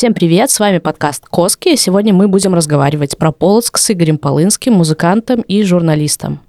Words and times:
Всем 0.00 0.14
привет, 0.14 0.50
с 0.50 0.58
вами 0.58 0.78
подкаст 0.78 1.26
«Коски», 1.28 1.74
и 1.74 1.76
сегодня 1.76 2.14
мы 2.14 2.26
будем 2.26 2.54
разговаривать 2.54 3.18
про 3.18 3.32
Полоцк 3.32 3.76
с 3.76 3.90
Игорем 3.90 4.16
Полынским, 4.16 4.72
музыкантом 4.72 5.42
и 5.42 5.62
журналистом. 5.62 6.40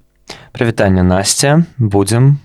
Привитание, 0.53 1.03
Настя. 1.03 1.65
Будем. 1.77 2.39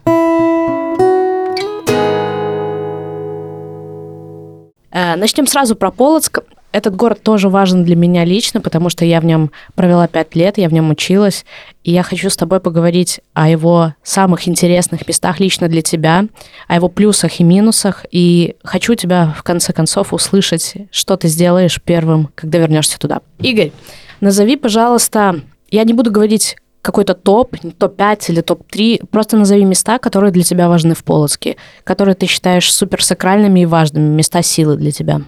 Э, 4.91 5.15
Начнем 5.15 5.47
сразу 5.47 5.77
про 5.77 5.93
Полоцк. 5.93 6.41
Этот 6.73 6.95
город 6.95 7.23
тоже 7.23 7.49
важен 7.49 7.85
для 7.85 7.97
меня 7.97 8.25
лично, 8.25 8.61
потому 8.61 8.91
что 8.91 9.05
я 9.05 9.21
в 9.21 9.25
нем 9.25 9.51
провела 9.75 10.07
пять 10.09 10.35
лет, 10.35 10.59
я 10.59 10.69
в 10.69 10.73
нем 10.73 10.91
училась, 10.91 11.47
и 11.85 11.93
я 11.93 12.03
хочу 12.03 12.29
с 12.29 12.37
тобой 12.37 12.61
поговорить 12.61 13.21
о 13.33 13.49
его 13.49 13.95
самых 14.03 14.47
интересных 14.47 15.09
местах 15.09 15.41
лично 15.41 15.69
для 15.69 15.81
тебя, 15.81 16.27
о 16.69 16.75
его 16.75 16.89
плюсах 16.89 17.41
и 17.41 17.45
минусах, 17.45 18.05
и 18.11 18.57
хочу 18.63 18.95
тебя 18.95 19.35
в 19.39 19.43
конце 19.43 19.73
концов 19.73 20.13
услышать, 20.13 20.75
что 20.91 21.17
ты 21.17 21.29
сделаешь 21.29 21.81
первым, 21.83 22.29
когда 22.35 22.59
вернешься 22.59 22.99
туда. 22.99 23.23
Игорь, 23.39 23.73
назови, 24.21 24.57
пожалуйста, 24.57 25.41
я 25.71 25.85
не 25.85 25.95
буду 25.95 26.11
говорить 26.11 26.57
какой-то 26.83 27.15
топ, 27.15 27.57
топ-5 27.79 28.25
или 28.29 28.41
топ-3, 28.43 29.07
просто 29.11 29.37
назови 29.37 29.65
места, 29.65 29.99
которые 29.99 30.31
для 30.31 30.45
тебя 30.45 30.69
важны 30.69 30.95
в 30.95 31.03
Полоцке, 31.03 31.57
которые 31.83 32.15
ты 32.15 32.27
считаешь 32.27 32.73
суперсакральными 32.73 33.61
и 33.61 33.67
важными, 33.67 34.15
места 34.15 34.43
силы 34.43 34.77
для 34.77 34.93
тебя. 34.93 35.23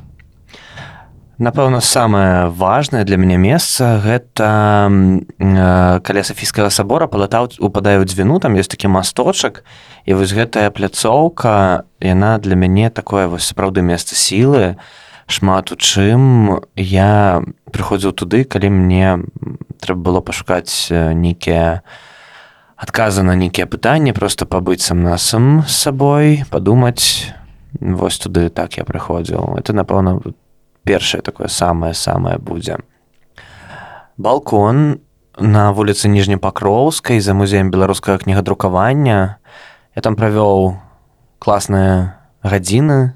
Напэўна 1.39 1.79
самае 1.79 2.51
важнае 2.51 3.05
для 3.07 3.15
мяне 3.15 3.39
месца 3.39 4.03
гэта 4.03 4.91
э, 4.91 6.01
каля 6.03 6.23
сафійскага 6.27 6.67
сабора 6.67 7.07
палатаў 7.07 7.55
упадае 7.63 8.03
ў 8.03 8.11
дзвіну 8.11 8.43
там 8.43 8.59
ёсць 8.59 8.67
такі 8.67 8.91
масточак 8.91 9.63
і 10.03 10.19
вось 10.19 10.35
гэтая 10.35 10.67
пляцоўка 10.75 11.87
яна 12.03 12.43
для 12.43 12.59
мяне 12.59 12.91
такое 12.91 13.31
вось 13.31 13.47
сапраўды 13.47 13.87
месца 13.87 14.19
сілы. 14.19 14.83
Шмат 15.31 15.71
у 15.71 15.79
чым 15.79 16.59
я 16.75 17.47
прыходзіў 17.71 18.19
туды 18.19 18.43
калі 18.43 18.75
мне 18.75 19.23
трэба 19.79 20.11
было 20.11 20.19
пашукаць 20.19 20.91
нейкія 20.91 21.87
адказы 22.75 23.23
на 23.23 23.39
нейкія 23.39 23.71
пытанні 23.71 24.11
просто 24.11 24.43
пабыць 24.43 24.83
сам 24.83 25.07
насам 25.07 25.63
з 25.63 25.87
сабой 25.87 26.43
падумаць. 26.51 27.31
Вось 27.79 28.19
туды 28.19 28.51
так 28.51 28.75
я 28.75 28.83
прыходзіў. 28.83 29.55
Это 29.55 29.71
напэўна 29.71 30.19
першае 30.89 31.21
такое 31.21 31.53
самае 31.53 31.93
самае 31.93 32.39
будзе 32.41 32.81
балкон 34.17 35.01
на 35.39 35.71
вуліцы 35.77 36.09
ніжнепакроўскай 36.09 37.21
за 37.21 37.37
музеем 37.37 37.71
беларускага 37.71 38.19
кнігадрукавання 38.25 39.37
я 39.95 40.01
там 40.03 40.17
правёў 40.17 40.81
класныя 41.39 42.17
гадзіны 42.43 43.13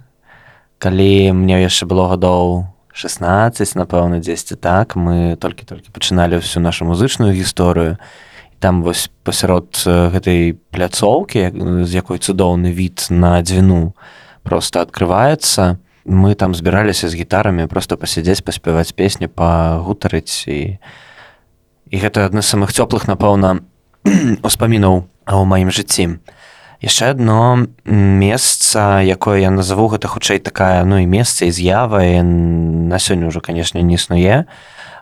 калі 0.79 1.33
мне 1.33 1.63
яшчэ 1.65 1.89
было 1.89 2.13
гадоў 2.13 2.69
16 2.93 3.65
напэўна 3.75 4.21
дзесьці 4.21 4.61
так. 4.61 4.97
Мы 5.01 5.41
толькі-толькі 5.41 5.89
пачыналі 5.97 6.37
всю 6.45 6.61
нашу 6.61 6.85
музычную 6.85 7.33
гісторыю. 7.33 7.97
Там 8.61 8.83
вось 8.83 9.09
пасярод 9.25 9.81
гэтай 9.87 10.61
пляцоўкі 10.71 11.87
з 11.89 11.91
якой 11.95 12.21
цудоўны 12.21 12.69
від 12.69 13.09
на 13.09 13.41
дзвіну 13.41 13.97
просто 14.45 14.85
открывваецца 14.85 15.81
то 15.81 15.92
мы 16.05 16.35
там 16.35 16.55
збіраліся 16.55 17.09
з 17.09 17.15
гітарамі 17.15 17.67
просто 17.67 17.97
пасядзець 17.97 18.43
паспяваць 18.43 18.93
песню 18.93 19.29
пагутарыць. 19.29 20.49
І 20.49 20.79
і 21.93 21.97
гэта 22.01 22.25
адны 22.25 22.41
з 22.41 22.49
самых 22.49 22.73
цёплых 22.73 23.05
напэўна 23.05 23.61
успамінаў 24.49 25.05
у 25.07 25.45
маім 25.45 25.71
жыцці. 25.71 26.19
Яшчэ 26.83 27.15
одно 27.15 27.69
месца 27.87 29.05
якое 29.07 29.39
я 29.39 29.51
назову 29.55 29.87
гэта 29.95 30.09
хутчэй 30.09 30.43
такая 30.43 30.83
ну 30.83 30.99
і 30.99 31.07
месца 31.07 31.47
і 31.47 31.55
з'ява 31.55 32.03
на 32.23 32.99
сёння 32.99 33.31
ўжо 33.31 33.39
канешне 33.39 33.83
не 33.87 33.95
існуе. 33.95 34.51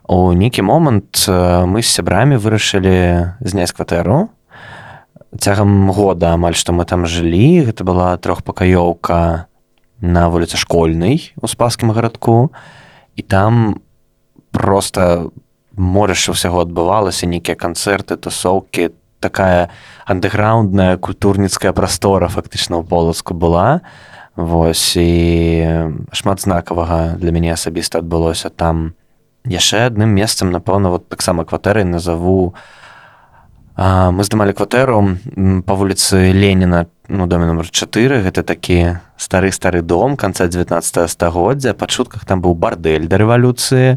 У 0.05 0.33
нейкі 0.37 0.61
момант 0.61 1.25
мы 1.31 1.81
з 1.81 1.89
сябрамі 1.89 2.37
вырашылі 2.37 3.39
зняць 3.41 3.73
кватэру. 3.73 4.29
Цягам 5.39 5.89
года 5.95 6.35
амаль 6.35 6.59
што 6.59 6.77
мы 6.77 6.85
там 6.85 7.07
жылі 7.07 7.65
гэта 7.71 7.87
была 7.87 8.13
трохпакаёўка 8.19 9.50
на 10.01 10.29
вуліцы 10.29 10.57
школьнай 10.57 11.33
у 11.41 11.49
спаскім 11.49 11.93
гарадку 11.93 12.53
і 13.17 13.23
там 13.23 13.81
просто 14.51 15.33
морыш 15.77 16.29
усяго 16.29 16.65
адбывалася 16.65 17.31
нейкія 17.31 17.57
канцэрты 17.57 18.17
тусоўкі 18.17 18.91
такая 19.21 19.69
андэграундная 20.05 20.97
культурніцкая 20.97 21.73
прастора 21.73 22.29
фактычна 22.29 22.81
ў 22.81 22.85
полацку 22.89 23.37
была 23.37 23.85
Вось 24.37 24.97
і 24.97 25.91
шмат 26.13 26.41
знакавага 26.41 27.19
для 27.19 27.29
мяне 27.35 27.53
асабіста 27.53 27.99
адбылося 27.99 28.49
там. 28.49 28.95
Яшчэ 29.45 29.89
адным 29.91 30.15
месцам 30.17 30.49
напэўна 30.55 30.89
вот 30.89 31.09
таксама 31.09 31.45
кватэрай 31.45 31.85
назову 31.85 32.55
мы 33.81 34.21
здымалі 34.29 34.53
кватэру 34.53 35.17
па 35.65 35.73
вуліцы 35.73 36.37
Леніна 36.37 36.85
ну 37.09 37.25
доме 37.25 37.49
номер 37.49 37.65
4 37.65 38.21
гэта 38.21 38.45
такі 38.45 39.01
стары 39.17 39.49
стары 39.57 39.81
дом 39.81 40.21
канца 40.21 40.53
19 40.53 41.09
стагоддзя 41.09 41.73
па 41.73 41.89
чутках 41.89 42.29
там 42.29 42.45
быў 42.45 42.53
бардэль 42.61 43.09
да 43.09 43.17
рэвалюцыі 43.17 43.97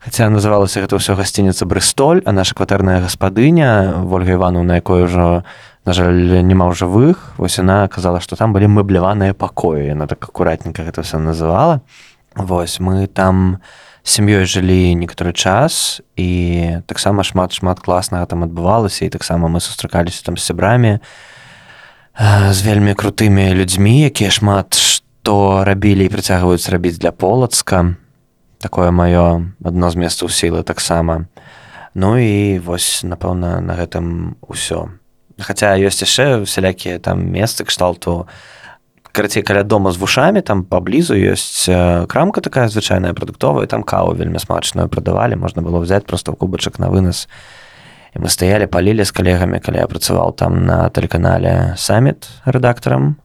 хаця 0.00 0.32
называлася 0.32 0.80
гэта 0.80 0.96
ўсё 0.96 1.12
гасцініца 1.12 1.68
брыстоль 1.68 2.24
а 2.24 2.32
наша 2.32 2.56
кватэрная 2.56 3.04
гаспадыня 3.04 4.00
ольга 4.08 4.40
ивану 4.40 4.64
на 4.64 4.80
якой 4.80 5.04
ужо 5.04 5.44
на 5.84 5.92
жаль 5.92 6.40
няма 6.40 6.72
ў 6.72 6.72
жывых 6.72 7.36
вось 7.36 7.60
яна 7.60 7.84
казала 7.92 8.24
што 8.24 8.32
там 8.32 8.56
былі 8.56 8.72
мэбляваныя 8.72 9.36
пакоі 9.36 9.92
яна 9.92 10.08
так 10.08 10.24
акуратненька 10.24 10.88
гэта 10.88 11.04
все 11.04 11.20
называла. 11.20 11.84
Восьось 12.32 12.80
мы 12.80 13.06
там 13.08 13.60
сям'ёй 14.08 14.48
жылі 14.48 14.96
некаторы 14.96 15.36
час 15.36 16.00
і 16.16 16.80
таксама 16.88 17.22
шмат 17.22 17.52
шмат 17.52 17.80
класнага 17.84 18.24
там 18.24 18.42
адбывалася 18.48 19.04
і 19.04 19.12
таксама 19.12 19.52
мы 19.52 19.60
сустракаліся 19.60 20.24
там 20.24 20.40
з 20.40 20.48
сябрамі 20.48 20.92
з 22.18 22.58
вельмі 22.64 22.96
крутымі 22.96 23.52
людзьмі 23.52 24.08
якія 24.08 24.32
шмат 24.32 24.74
што 24.74 25.62
рабілі 25.68 26.08
і 26.08 26.12
прыцягваюць 26.12 26.72
рабіць 26.72 26.96
для 26.96 27.12
полацка. 27.12 27.94
Такое 28.58 28.90
маё 28.90 29.52
адно 29.60 29.90
з 29.92 29.96
месцаў 30.00 30.32
сілы 30.32 30.64
таксама 30.64 31.28
ну 31.94 32.16
і 32.16 32.58
вось 32.64 33.04
напэўна 33.04 33.60
на 33.60 33.76
гэтым 33.76 34.40
усё. 34.40 34.88
Хаця 35.38 35.76
ёсць 35.76 36.02
яшчэ 36.02 36.48
сялякія 36.48 36.98
там 36.98 37.28
месцы 37.28 37.62
кшталту 37.68 38.26
карацей 39.18 39.42
каля 39.42 39.64
дома 39.66 39.90
з 39.90 39.98
вушамі 39.98 40.46
там 40.46 40.62
паблізу 40.62 41.18
ёсць 41.18 41.66
крамка 42.06 42.40
такая 42.40 42.68
звычайная 42.70 43.18
прадуктовая 43.18 43.66
там 43.66 43.82
каву 43.82 44.14
вельмі 44.14 44.38
смачную 44.38 44.86
прадавалі 44.86 45.34
можна 45.34 45.58
было 45.62 45.82
взять 45.82 46.06
просто 46.06 46.32
кубачак 46.38 46.78
на 46.78 46.86
вынас 46.86 47.26
і 48.14 48.22
мы 48.22 48.30
стаялі 48.30 48.70
палілі 48.70 49.02
з 49.02 49.10
калегамі 49.10 49.58
калі 49.58 49.82
я 49.82 49.90
працаваў 49.90 50.38
там 50.38 50.62
на 50.62 50.86
тэлеканале 50.94 51.74
саміт 51.74 52.30
рэдактарам 52.46 53.18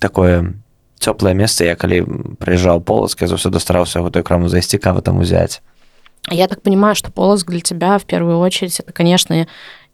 такое 0.00 0.56
цёплае 1.04 1.36
месца 1.36 1.68
я 1.68 1.76
калі 1.76 2.00
прыязджаў 2.40 2.80
полацк 2.80 3.20
я 3.20 3.28
заўсёды 3.28 3.60
стараўся 3.60 4.00
гэтую 4.00 4.24
краму 4.24 4.48
зайсці 4.48 4.80
кава 4.80 5.04
там 5.04 5.20
узяць 5.20 5.60
я 6.32 6.48
так 6.48 6.64
понимаю 6.64 6.94
что 6.94 7.12
полоск 7.12 7.52
для 7.52 7.60
тебя 7.60 7.98
в 7.98 8.08
первую 8.08 8.38
очередь 8.38 8.80
это 8.80 8.92
конечно 8.92 9.46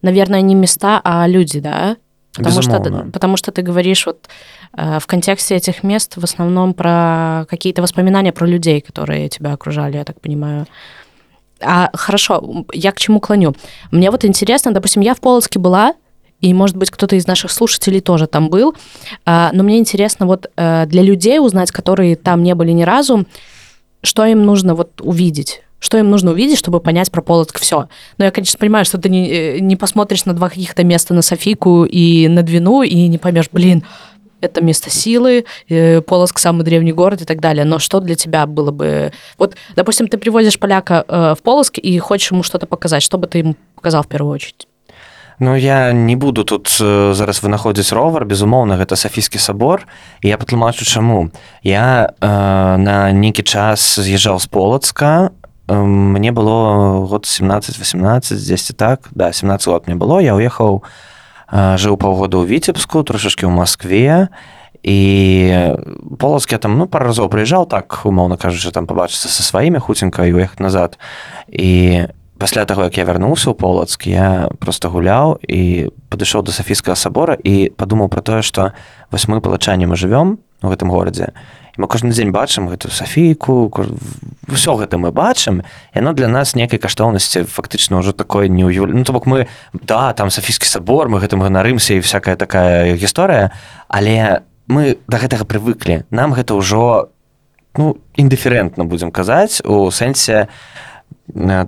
наверное 0.02 0.40
не 0.40 0.54
места 0.54 1.00
а 1.02 1.26
люди 1.26 1.58
да 1.58 1.96
потому 2.34 2.60
Безумовно. 2.60 3.00
что 3.02 3.10
потому 3.10 3.36
что 3.36 3.52
ты 3.52 3.62
говоришь 3.62 4.06
вот 4.06 4.28
э, 4.76 4.98
в 5.00 5.06
контексте 5.06 5.56
этих 5.56 5.82
мест 5.82 6.16
в 6.16 6.24
основном 6.24 6.74
про 6.74 7.46
какие-то 7.48 7.82
воспоминания 7.82 8.32
про 8.32 8.46
людей 8.46 8.80
которые 8.80 9.28
тебя 9.28 9.52
окружали 9.52 9.96
я 9.96 10.04
так 10.04 10.20
понимаю 10.20 10.66
А 11.60 11.90
хорошо, 11.92 12.64
я 12.72 12.92
к 12.92 12.98
чему 12.98 13.20
клоню? 13.20 13.54
Мне 13.90 14.10
вот 14.10 14.24
интересно, 14.24 14.72
допустим, 14.72 15.02
я 15.02 15.14
в 15.14 15.20
Полоцке 15.20 15.58
была, 15.58 15.94
и, 16.40 16.54
может 16.54 16.76
быть, 16.76 16.90
кто-то 16.90 17.16
из 17.16 17.26
наших 17.26 17.50
слушателей 17.50 18.00
тоже 18.00 18.26
там 18.26 18.48
был, 18.48 18.74
а, 19.26 19.50
но 19.52 19.62
мне 19.62 19.78
интересно 19.78 20.26
вот 20.26 20.50
э, 20.56 20.86
для 20.86 21.02
людей 21.02 21.38
узнать, 21.38 21.70
которые 21.70 22.16
там 22.16 22.42
не 22.42 22.54
были 22.54 22.72
ни 22.72 22.82
разу, 22.82 23.26
что 24.02 24.24
им 24.24 24.44
нужно 24.46 24.74
вот 24.74 25.00
увидеть 25.02 25.62
что 25.79 25.97
им 25.97 26.09
нужно 26.09 26.31
увидеть, 26.31 26.57
чтобы 26.57 26.79
понять 26.79 27.11
про 27.11 27.21
Полоцк 27.21 27.59
все. 27.59 27.87
Но 28.17 28.25
я, 28.25 28.31
конечно, 28.31 28.57
понимаю, 28.57 28.85
что 28.85 28.97
ты 28.97 29.09
не, 29.09 29.29
э, 29.29 29.59
не 29.59 29.75
посмотришь 29.75 30.25
на 30.25 30.33
два 30.33 30.49
каких-то 30.49 30.83
места 30.83 31.13
на 31.13 31.21
Софийку 31.21 31.85
и 31.85 32.27
на 32.27 32.41
Двину 32.41 32.81
и 32.81 33.07
не 33.07 33.17
поймешь, 33.17 33.49
блин, 33.51 33.83
это 34.41 34.63
место 34.63 34.89
силы, 34.89 35.45
э, 35.69 36.01
Полоск 36.01 36.39
самый 36.39 36.63
древний 36.63 36.93
город 36.93 37.21
и 37.21 37.25
так 37.25 37.39
далее. 37.39 37.65
Но 37.65 37.79
что 37.79 37.99
для 37.99 38.15
тебя 38.15 38.45
было 38.45 38.71
бы... 38.71 39.11
Вот, 39.37 39.55
допустим, 39.75 40.07
ты 40.07 40.17
привозишь 40.17 40.59
поляка 40.59 41.05
э, 41.07 41.35
в 41.37 41.43
Полоск 41.43 41.77
и 41.77 41.99
хочешь 41.99 42.31
ему 42.31 42.43
что-то 42.43 42.65
показать. 42.65 43.03
Что 43.03 43.17
бы 43.17 43.27
ты 43.27 43.39
ему 43.39 43.55
показал 43.75 44.03
в 44.03 44.07
первую 44.07 44.33
очередь? 44.33 44.67
Ну 45.37 45.55
я 45.55 45.91
не 45.91 46.15
буду 46.15 46.43
тут 46.43 46.67
э, 46.79 47.13
зараз 47.13 47.43
вынаходзіць 47.43 47.91
ровар 47.91 48.23
безумоўна 48.23 48.79
гэта 48.79 48.95
сафійскі 48.95 49.35
сабор 49.35 49.83
і 50.23 50.29
я 50.29 50.37
патлумачу 50.37 50.85
чаму 50.85 51.29
я 51.61 52.13
э, 52.21 52.27
на 52.77 53.11
нейкі 53.11 53.43
час 53.43 53.99
з'язджаў 53.99 54.39
з 54.39 54.47
полацка 54.47 55.27
э, 55.27 55.38
мне 55.70 56.32
было 56.32 57.06
год 57.06 57.24
17-18 57.24 58.34
10 58.36 58.76
так. 58.76 59.08
Да 59.12 59.32
17 59.32 59.66
год 59.68 59.86
мне 59.86 59.96
было. 59.96 60.18
Я 60.18 60.34
уехаў 60.34 60.82
жыў 61.50 61.96
паўгода 61.96 62.38
ў 62.38 62.46
віцебску 62.46 63.02
трошачкі 63.02 63.46
ў 63.46 63.52
Маскве 63.54 64.30
і 64.82 64.98
полацкі 66.18 66.56
там 66.58 66.78
ну 66.78 66.86
пару 66.86 67.10
разоў 67.10 67.28
прыязджаў 67.28 67.66
так 67.66 68.06
умоўна 68.06 68.38
кажучы 68.40 68.70
там 68.72 68.86
пабачыцца 68.86 69.28
са 69.28 69.42
сваімі 69.42 69.78
хуценька 69.78 70.26
і 70.26 70.34
уехаць 70.34 70.62
назад. 70.62 70.98
І 71.50 72.06
пасля 72.40 72.64
таго 72.64 72.88
як 72.88 72.96
я 72.96 73.04
вярнуўся 73.04 73.52
ў 73.52 73.54
полацк 73.54 74.08
я 74.08 74.48
просто 74.58 74.88
гуляў 74.88 75.36
і 75.44 75.92
падышоў 76.08 76.46
да 76.48 76.56
сафійскага 76.56 76.96
сабора 76.96 77.36
і 77.36 77.68
падумаў 77.76 78.08
пра 78.08 78.24
тое 78.24 78.40
што 78.40 78.72
вось 79.12 79.28
мы 79.28 79.44
палачане 79.44 79.84
мы 79.84 80.00
жывём 80.00 80.40
у 80.62 80.68
гэтым 80.72 80.88
горадзе 80.88 81.36
мы 81.80 81.88
кожны 81.88 82.12
дзень 82.12 82.30
бачым 82.30 82.68
гэтую 82.68 82.92
сафійку 82.92 83.72
ўсё 83.72 84.76
гэта 84.76 85.00
мы 85.00 85.16
бачым 85.16 85.64
яно 85.96 86.12
для 86.12 86.28
нас 86.28 86.52
нейкай 86.52 86.76
каштоўнасці 86.76 87.48
фактычна 87.48 88.04
ўжо 88.04 88.12
такое 88.12 88.52
не 88.52 88.68
ўю 88.68 88.84
ну 88.84 89.00
то 89.08 89.16
бок 89.16 89.24
мы 89.24 89.48
да 89.72 90.12
там 90.12 90.28
сафійскі 90.28 90.68
сабор 90.68 91.08
мы 91.08 91.24
гэтым 91.24 91.40
ганарымся 91.40 91.96
і 91.96 92.04
всякая 92.04 92.36
такая 92.36 92.92
гісторыя 93.00 93.56
але 93.88 94.44
мы 94.70 95.02
да 95.10 95.18
гэтага 95.18 95.44
прывыклі. 95.44 96.06
Нам 96.14 96.32
гэта 96.32 96.54
ўжо 96.54 97.10
ну 97.74 97.98
індыферэнтна 98.14 98.86
будзем 98.86 99.10
казаць 99.10 99.58
у 99.66 99.90
сэнсе 99.90 100.46
у 100.46 100.89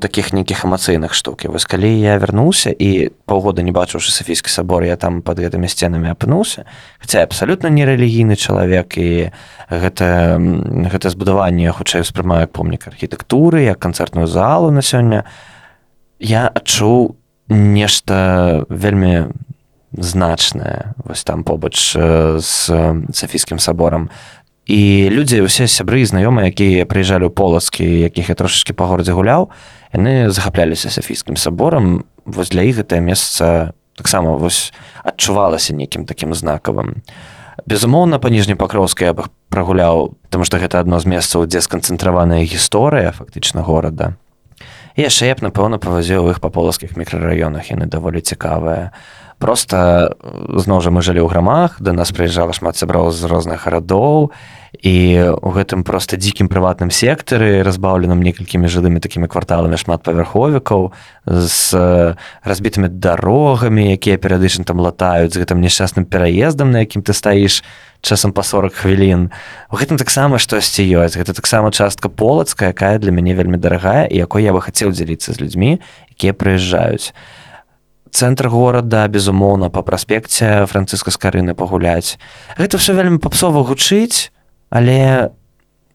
таких 0.00 0.32
нейкіх 0.32 0.64
эмацыйных 0.64 1.14
штук. 1.14 1.44
Вось 1.44 1.64
калі 1.64 1.88
я 1.88 2.18
вярнуўся 2.18 2.70
і 2.70 3.10
паўгода 3.26 3.62
не 3.62 3.72
бачыўшы 3.72 4.10
сафійскі 4.10 4.50
сабор 4.50 4.82
я 4.82 4.96
там 4.96 5.22
под 5.22 5.38
гэтымі 5.38 5.68
сценамі 5.68 6.10
апынуўся. 6.10 6.66
Хаця 6.98 7.22
абсалютна 7.22 7.70
нерэлігійны 7.70 8.36
чалавек 8.36 8.98
і 8.98 9.30
гэта 9.70 10.38
гэта 10.90 11.10
збудаванне 11.10 11.70
хутчэй 11.70 12.02
успрымаю 12.02 12.48
помнік 12.48 12.88
архітэктуры 12.88 13.62
як 13.62 13.78
канцэртную 13.78 14.26
залу 14.26 14.70
на 14.70 14.82
сёння. 14.82 15.24
Я 16.18 16.48
адчуў 16.48 17.16
нешта 17.48 18.64
вельмі 18.68 19.30
значнае 19.92 20.94
вось 21.04 21.24
там 21.24 21.44
побач 21.44 21.92
з 21.92 22.44
сафійскім 23.12 23.58
саборам 23.58 24.10
і 24.66 25.10
людзі 25.10 25.42
усе 25.42 25.66
сябры 25.66 26.06
знаёмыя 26.06 26.54
якія 26.54 26.86
прыязджалі 26.86 27.26
ў 27.28 27.34
полацкі 27.34 27.82
якіх 27.82 28.30
я 28.30 28.36
трошачки 28.38 28.72
па 28.72 28.86
горадзе 28.86 29.12
гуляў 29.12 29.50
яны 29.90 30.30
захапляліся 30.30 30.90
сафійскім 30.90 31.36
саборам. 31.36 32.04
Вось 32.24 32.54
для 32.54 32.62
іх 32.62 32.78
гэтае 32.78 33.02
месца 33.02 33.74
таксама 33.98 34.38
вось 34.38 34.72
адчувалася 35.02 35.74
нейкім 35.74 36.06
такім 36.06 36.34
знакавым. 36.34 37.02
Безумоўна 37.66 38.18
па 38.18 38.30
ніжняй 38.30 38.56
пакроўскай 38.56 39.10
я 39.10 39.14
бы 39.14 39.26
прагуляў 39.50 40.16
тому 40.30 40.44
што 40.46 40.62
гэта 40.62 40.80
адно 40.80 41.02
з 41.02 41.06
месцаў 41.10 41.46
дзе 41.46 41.60
сканцэнтраваная 41.60 42.46
гісторыя 42.46 43.12
фактычна 43.12 43.66
горада. 43.66 44.16
І 44.96 45.08
яшчэ 45.08 45.32
я 45.32 45.34
б 45.34 45.44
напэўна 45.44 45.80
павазіў 45.82 46.30
іх 46.30 46.40
па 46.40 46.52
полацкіх 46.52 46.96
мікрараёнах. 46.96 47.72
Яны 47.72 47.88
даволі 47.88 48.20
цікавыя 48.20 48.92
просто 49.42 50.14
зноў 50.54 50.78
жа 50.86 50.94
мы 50.94 51.02
жылі 51.02 51.26
ў 51.26 51.28
грамах 51.34 51.82
да 51.82 51.90
нас 51.90 52.14
прыязджала 52.14 52.54
шмат 52.54 52.78
сяброў 52.78 53.10
з 53.10 53.26
розных 53.26 53.66
гарадоў 53.66 54.30
і 54.78 54.96
у 55.42 55.50
гэтым 55.50 55.82
просто 55.82 56.16
дзікім 56.16 56.46
прыватным 56.46 56.94
сектары 56.94 57.66
разбаўленым 57.66 58.22
некалькімі 58.22 58.70
жылымі 58.70 59.02
такімі 59.02 59.26
кварталамі 59.26 59.76
шмат 59.82 60.06
павярховікаў 60.06 60.94
з 61.26 61.58
разбітымі 62.46 62.88
дарогамі 62.88 63.90
якія 63.98 64.22
перыядычна 64.22 64.62
там 64.62 64.78
латаюць 64.78 65.34
з 65.34 65.42
гэтым 65.42 65.58
няшчасным 65.58 66.06
пераездам 66.06 66.70
на 66.70 66.86
якім 66.86 67.02
ты 67.02 67.10
стаіш 67.10 67.66
часам 68.02 68.32
па 68.34 68.42
40 68.42 68.74
хвілін. 68.74 69.30
У 69.70 69.78
гэтым 69.78 69.94
таксама 69.94 70.42
штосьці 70.42 70.82
ёсць. 70.82 71.14
Гэта 71.14 71.38
таксама 71.38 71.70
частка 71.70 72.10
полацка 72.10 72.74
якая 72.74 72.98
для 72.98 73.14
мяне 73.14 73.34
вельмі 73.38 73.62
дарагая 73.62 74.10
і 74.10 74.18
якой 74.18 74.42
я 74.42 74.52
бы 74.52 74.58
хацеў 74.58 74.90
дзяліцца 74.90 75.32
з 75.32 75.38
людзьмі 75.38 75.78
якія 76.10 76.34
прыязджаюць 76.34 77.14
цэнтр 78.12 78.48
горада 78.48 79.08
безумоўна 79.08 79.70
по 79.70 79.82
праспекце 79.82 80.66
францыска 80.68 81.10
скарыны 81.10 81.54
пагуляць. 81.54 82.20
Гэта 82.60 82.78
все 82.78 82.92
вельмі 82.92 83.18
папсова 83.18 83.64
гучыць 83.64 84.30
але 84.70 85.32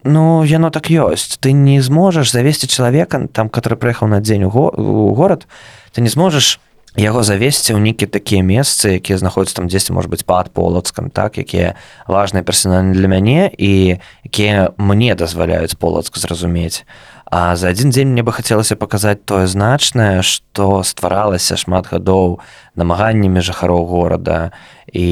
ну 0.04 0.44
яно 0.44 0.70
так 0.70 0.90
ёсць. 0.90 1.38
Ты 1.38 1.52
не 1.52 1.80
зможаш 1.80 2.30
завесці 2.30 2.66
чалавека 2.66 3.26
там 3.32 3.48
который 3.48 3.78
прыехаў 3.78 4.10
на 4.10 4.20
дзень 4.20 4.44
у 4.44 5.14
горад 5.14 5.46
ты 5.94 6.02
не 6.02 6.10
зможаш 6.10 6.60
яго 6.98 7.22
завесці 7.22 7.76
ў 7.76 7.78
нейкі 7.78 8.10
такія 8.10 8.42
месцы 8.42 8.98
якія 8.98 9.18
знаходзяцца 9.22 9.62
там 9.62 9.68
дзесьці 9.70 9.94
может 9.94 10.10
быть 10.10 10.26
пад 10.26 10.50
полацкам 10.50 11.10
так 11.10 11.38
якія 11.38 11.78
важныя 12.10 12.42
персанальны 12.42 12.92
для 12.92 13.08
мяне 13.08 13.50
і 13.54 14.02
якія 14.26 14.74
мне 14.78 15.14
дазваляюць 15.14 15.78
полацк 15.78 16.18
зразумець 16.18 16.82
А 17.30 17.56
за 17.60 17.68
адзін 17.76 17.92
дзень 17.92 18.08
мне 18.16 18.24
бы 18.24 18.32
хацелася 18.32 18.72
паказаць 18.72 19.20
тое 19.28 19.44
значнае, 19.44 20.24
што 20.24 20.80
стваралася 20.80 21.60
шмат 21.60 21.92
гадоў 21.92 22.40
намаганнямі 22.72 23.44
жыхароў 23.44 23.84
горада 23.84 24.56
і 24.88 25.04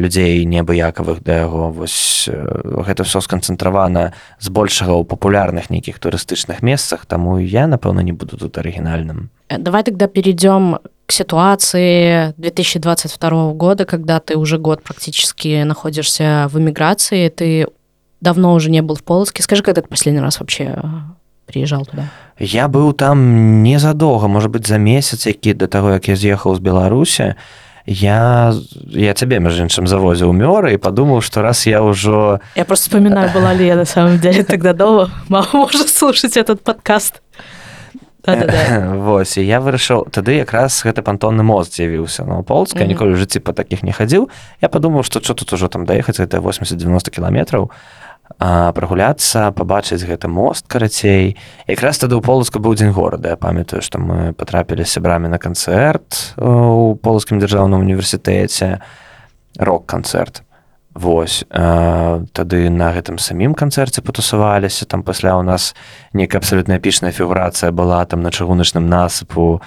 людзей 0.00 0.48
неабыякавых 0.48 1.20
да 1.20 1.44
яго 1.44 1.68
вось 1.68 2.24
гэта 2.32 3.04
ўсё 3.04 3.20
сканцэнтравана 3.20 4.16
збольшага 4.40 4.96
ў 4.96 5.04
папулярных 5.04 5.68
нейкіх 5.68 6.00
турыстычных 6.00 6.64
месцах, 6.64 7.04
таму 7.04 7.36
я, 7.36 7.68
напэўна, 7.68 8.00
не 8.00 8.16
буду 8.16 8.40
тут 8.40 8.56
арыгінальным. 8.56 9.28
Э, 9.52 9.58
давай 9.60 9.84
тогда 9.84 10.08
перейдем 10.08 10.80
к 11.04 11.12
ситуации 11.12 12.32
2022 12.40 13.52
года, 13.52 13.84
когда 13.84 14.20
ты 14.20 14.36
уже 14.36 14.56
год 14.56 14.82
практически 14.82 15.64
находишься 15.64 16.48
в 16.48 16.58
эмиграции, 16.58 17.28
ты 17.28 17.68
давно 18.22 18.54
уже 18.54 18.70
не 18.70 18.80
был 18.80 18.94
в 18.94 19.02
Полоцке. 19.02 19.42
Скажи, 19.42 19.62
когда 19.62 19.82
ты 19.82 19.88
последний 19.88 20.22
раз 20.22 20.40
вообще 20.40 20.80
приезжал 21.52 21.84
туда? 21.84 22.08
Я 22.38 22.68
быў 22.68 22.92
там 22.92 23.62
незадоўга 23.62 24.28
может 24.28 24.50
быть 24.50 24.66
за 24.66 24.78
месяц 24.78 25.26
які 25.26 25.54
до 25.54 25.66
таго 25.66 25.92
як 25.92 26.08
я 26.08 26.16
з'ехаў 26.16 26.56
з 26.56 26.60
беларусі 26.60 27.34
я 27.86 28.54
я 28.86 29.14
цябе 29.14 29.40
між 29.40 29.60
іншым 29.66 29.86
завозіў 29.86 30.32
мёры 30.32 30.74
і 30.74 30.78
падумаў 30.78 31.20
што 31.20 31.42
раз 31.42 31.66
я 31.66 31.82
ўжо 31.82 32.40
я 32.56 32.64
просто 32.64 32.88
вспоминаю 32.88 33.30
была 33.34 33.54
ли 33.54 33.66
я 33.66 33.76
на 33.76 33.84
самом 33.84 34.18
деле 34.18 34.44
тогда 34.52 34.72
дома. 34.72 35.10
Можа 35.28 35.86
слушать 35.88 36.36
этот 36.36 36.62
подкаст. 36.62 37.22
Вось 39.02 39.36
я 39.36 39.58
вырашыў 39.58 40.06
тады 40.14 40.38
якраз 40.38 40.78
гэты 40.86 41.02
пантонны 41.02 41.42
мост 41.42 41.74
з'явіўся 41.74 42.22
на 42.22 42.42
полска 42.46 42.86
ніколі 42.86 43.18
жыцці 43.18 43.42
па 43.42 43.50
такіх 43.50 43.82
не 43.82 43.90
хадзіў 43.90 44.30
я 44.62 44.68
падумаў 44.70 45.02
што 45.02 45.18
що 45.18 45.34
тут 45.34 45.52
ужо 45.52 45.66
там 45.66 45.82
даехаць 45.86 46.22
это 46.22 46.38
80-90 46.38 47.10
кіламетраў 47.10 47.74
прагуляцца 48.38 49.52
пабачыць 49.52 50.04
гэты 50.04 50.28
мост 50.28 50.68
карацей. 50.68 51.36
Якраз 51.66 51.98
тады 51.98 52.16
ў 52.16 52.22
полацку 52.22 52.62
быў 52.62 52.76
дзень 52.78 52.92
горада. 52.92 53.34
Я 53.34 53.38
памятаю 53.40 53.82
што 53.82 53.98
мы 53.98 54.32
патрапілі 54.32 54.86
сябрамі 54.86 55.28
на 55.28 55.38
канцэрт 55.42 56.38
у 56.38 56.94
полацкім 56.96 57.42
дзяржаўным 57.42 57.82
універсітэце. 57.82 58.80
Рок-канцэрт. 59.58 60.42
Вось 60.92 61.44
тады 61.48 62.68
на 62.68 62.92
гэтым 62.92 63.16
самім 63.16 63.56
канцэрце 63.56 64.04
патусаваліся. 64.04 64.84
Там 64.84 65.02
пасля 65.02 65.36
ў 65.36 65.42
нас 65.44 65.72
нейкая 66.12 66.40
абсалютна 66.40 66.76
эпічная 66.76 67.12
фігурацыя 67.12 67.72
была 67.72 68.04
там 68.04 68.20
на 68.20 68.30
чыгуначным 68.30 68.88
насыпу 68.88 69.60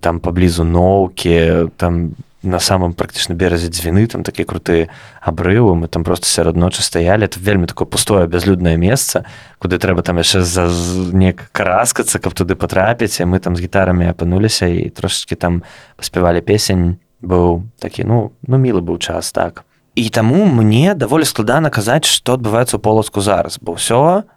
там 0.00 0.20
паблізу 0.20 0.64
ноўкі 0.64 1.70
там 1.76 2.12
на 2.46 2.60
самом 2.60 2.94
практычна 2.94 3.34
беразе 3.34 3.68
дзвіны 3.68 4.06
там 4.06 4.22
такія 4.22 4.46
крутыя 4.46 4.88
абрывы 5.20 5.74
мы 5.74 5.88
там 5.88 6.04
просто 6.04 6.26
сярод 6.26 6.56
ночы 6.56 6.82
стаялі 6.82 7.26
это 7.26 7.40
вельмі 7.40 7.66
такое 7.66 7.86
пустое 7.86 8.26
бязлюднае 8.26 8.76
месца 8.76 9.26
куды 9.58 9.78
трэба 9.78 10.02
там 10.02 10.16
яшчэ 10.16 10.40
за 10.40 10.70
неяк 11.12 11.50
караскацца 11.52 12.18
каб 12.18 12.34
туды 12.34 12.54
патрапіць 12.54 13.20
мы 13.26 13.40
там 13.40 13.56
з 13.56 13.66
гітарамі 13.66 14.08
апынуліся 14.08 14.66
і 14.66 14.90
трошачки 14.90 15.34
там 15.34 15.62
паспявалі 15.96 16.40
песень. 16.40 16.98
Быў 17.22 17.64
такі 17.80 18.04
ну 18.04 18.32
ну 18.46 18.56
мілы 18.56 18.80
быў 18.80 18.98
час 18.98 19.32
так. 19.32 19.64
І 19.96 20.08
таму 20.10 20.44
мне 20.44 20.94
даволі 20.94 21.24
складана 21.24 21.70
казаць 21.70 22.04
што 22.04 22.36
адбываецца 22.36 22.76
ў 22.76 22.84
полацку 22.84 23.20
зараз 23.20 23.58
бо 23.58 23.74
ўсё 23.74 24.28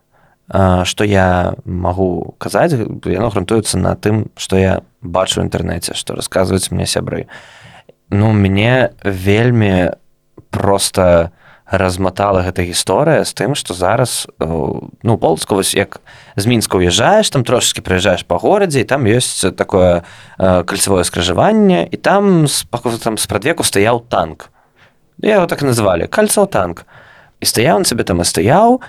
што 0.49 1.03
я 1.03 1.53
магу 1.65 2.33
казаць 2.39 2.73
яно 2.73 3.29
грунтуецца 3.29 3.77
на 3.77 3.93
тым 3.93 4.31
што 4.39 4.57
я 4.57 4.81
бачу 5.03 5.43
ў 5.43 5.45
інтэрнэце 5.45 5.93
што 5.93 6.15
расказваюць 6.15 6.71
мне 6.71 6.87
сябры 6.89 7.27
ну 8.09 8.31
мне 8.33 8.89
вельмі 9.03 9.91
просто 10.49 11.31
разматала 11.69 12.41
гэта 12.41 12.65
гісторыя 12.65 13.21
з 13.21 13.33
тым 13.37 13.53
што 13.53 13.77
зараз 13.77 14.25
ну 14.41 15.17
полацку 15.21 15.55
вось 15.55 15.77
як 15.77 16.01
з 16.35 16.45
мінска 16.49 16.81
уязджаеш 16.81 17.29
там 17.29 17.45
трошачки 17.45 17.85
прыязджаеш 17.85 18.25
па 18.25 18.41
горадзе 18.41 18.81
і 18.81 18.89
там 18.89 19.05
ёсць 19.05 19.45
такое 19.53 20.01
кальцавое 20.37 21.05
скрыжаванне 21.05 21.85
і 21.85 21.97
там 21.97 22.49
там 23.03 23.17
спрадвеку 23.17 23.63
стаяў 23.63 24.01
танк. 24.09 24.49
Я 25.21 25.37
его 25.37 25.45
так 25.45 25.61
называлі 25.61 26.07
кальцаў 26.07 26.47
танк 26.47 26.85
і 27.39 27.45
стаяў 27.45 27.79
он 27.79 27.85
сабе 27.85 28.03
там 28.03 28.21
і 28.21 28.25
стаяў 28.27 28.81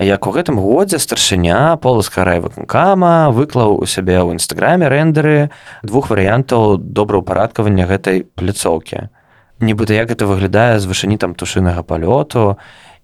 як 0.00 0.26
у 0.26 0.32
гэтым 0.32 0.56
годзе 0.56 0.98
старшыня 0.98 1.76
поласка 1.76 2.24
райвыканкама 2.24 3.28
выклаў 3.30 3.76
у 3.76 3.86
сябе 3.86 4.16
ў 4.16 4.40
нстаграме 4.40 4.88
рэндеры 4.88 5.52
двух 5.84 6.08
варыянтаў 6.08 6.80
добраўпарадкавання 6.80 7.84
гэтай 7.84 8.24
пляцоўкі. 8.24 9.12
Нібыта 9.60 9.92
як 9.92 10.10
это 10.10 10.24
выглядае 10.24 10.78
з 10.80 10.86
вышыні 10.86 11.18
там 11.18 11.34
тушынага 11.34 11.82
палёту. 11.82 12.56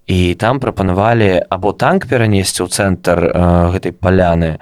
І 0.06 0.34
там 0.34 0.60
прапанавалі 0.60 1.42
або 1.48 1.72
танк 1.72 2.06
перанесці 2.08 2.64
ў 2.64 2.68
цэнтр 2.68 3.18
э, 3.24 3.72
гэтай 3.72 3.92
паляны 3.92 4.60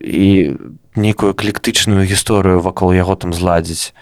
і 0.00 0.56
нейкую 0.96 1.32
эклектычную 1.32 2.04
гісторыю 2.04 2.60
вакол 2.60 2.92
яго 2.92 3.16
там 3.16 3.32
зладзіць 3.32 3.92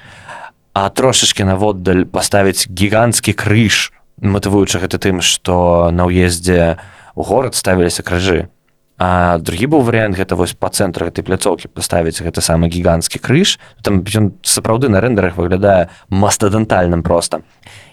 а 0.77 0.91
трошачки 0.91 1.45
наводдаль 1.45 2.05
паставіць 2.05 2.69
гіганцкі 2.69 3.33
крыж 3.33 3.97
матывуючы 4.21 4.81
гэта 4.81 4.99
тым 4.99 5.21
што 5.21 5.91
на 5.93 6.09
ўездзе 6.09 6.77
у 7.15 7.23
горад 7.23 7.55
ставіліся 7.55 8.03
крыжы 8.03 8.49
А 8.97 9.37
другі 9.37 9.69
быў 9.69 9.85
варыянт 9.85 10.17
гэта 10.17 10.41
вось 10.41 10.57
па 10.57 10.73
цэнтры 10.73 11.13
гэтай 11.13 11.21
пляцоўкі 11.21 11.69
паставіць 11.69 12.17
гэты 12.25 12.41
самы 12.41 12.73
гіганцкі 12.73 13.21
крыж. 13.21 13.61
Там 13.85 14.01
ён 14.01 14.41
сапраўды 14.41 14.89
на 14.89 15.05
рэндерах 15.05 15.37
выглядае 15.37 15.93
мастадэнтальным 16.09 17.05
проста. 17.05 17.45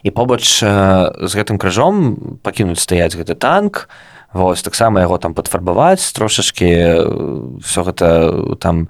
І 0.08 0.16
побач 0.16 0.64
з 0.64 1.32
гэтым 1.36 1.60
крыжом 1.60 2.40
пакінуць 2.40 2.80
стаяць 2.80 3.20
гэты 3.20 3.36
танк 3.36 3.92
вось 4.32 4.64
таксама 4.64 5.04
яго 5.04 5.20
там 5.20 5.36
падфарбаваць 5.36 6.16
трошачкі 6.16 7.60
все 7.60 7.84
гэта 7.84 8.56
там 8.64 8.88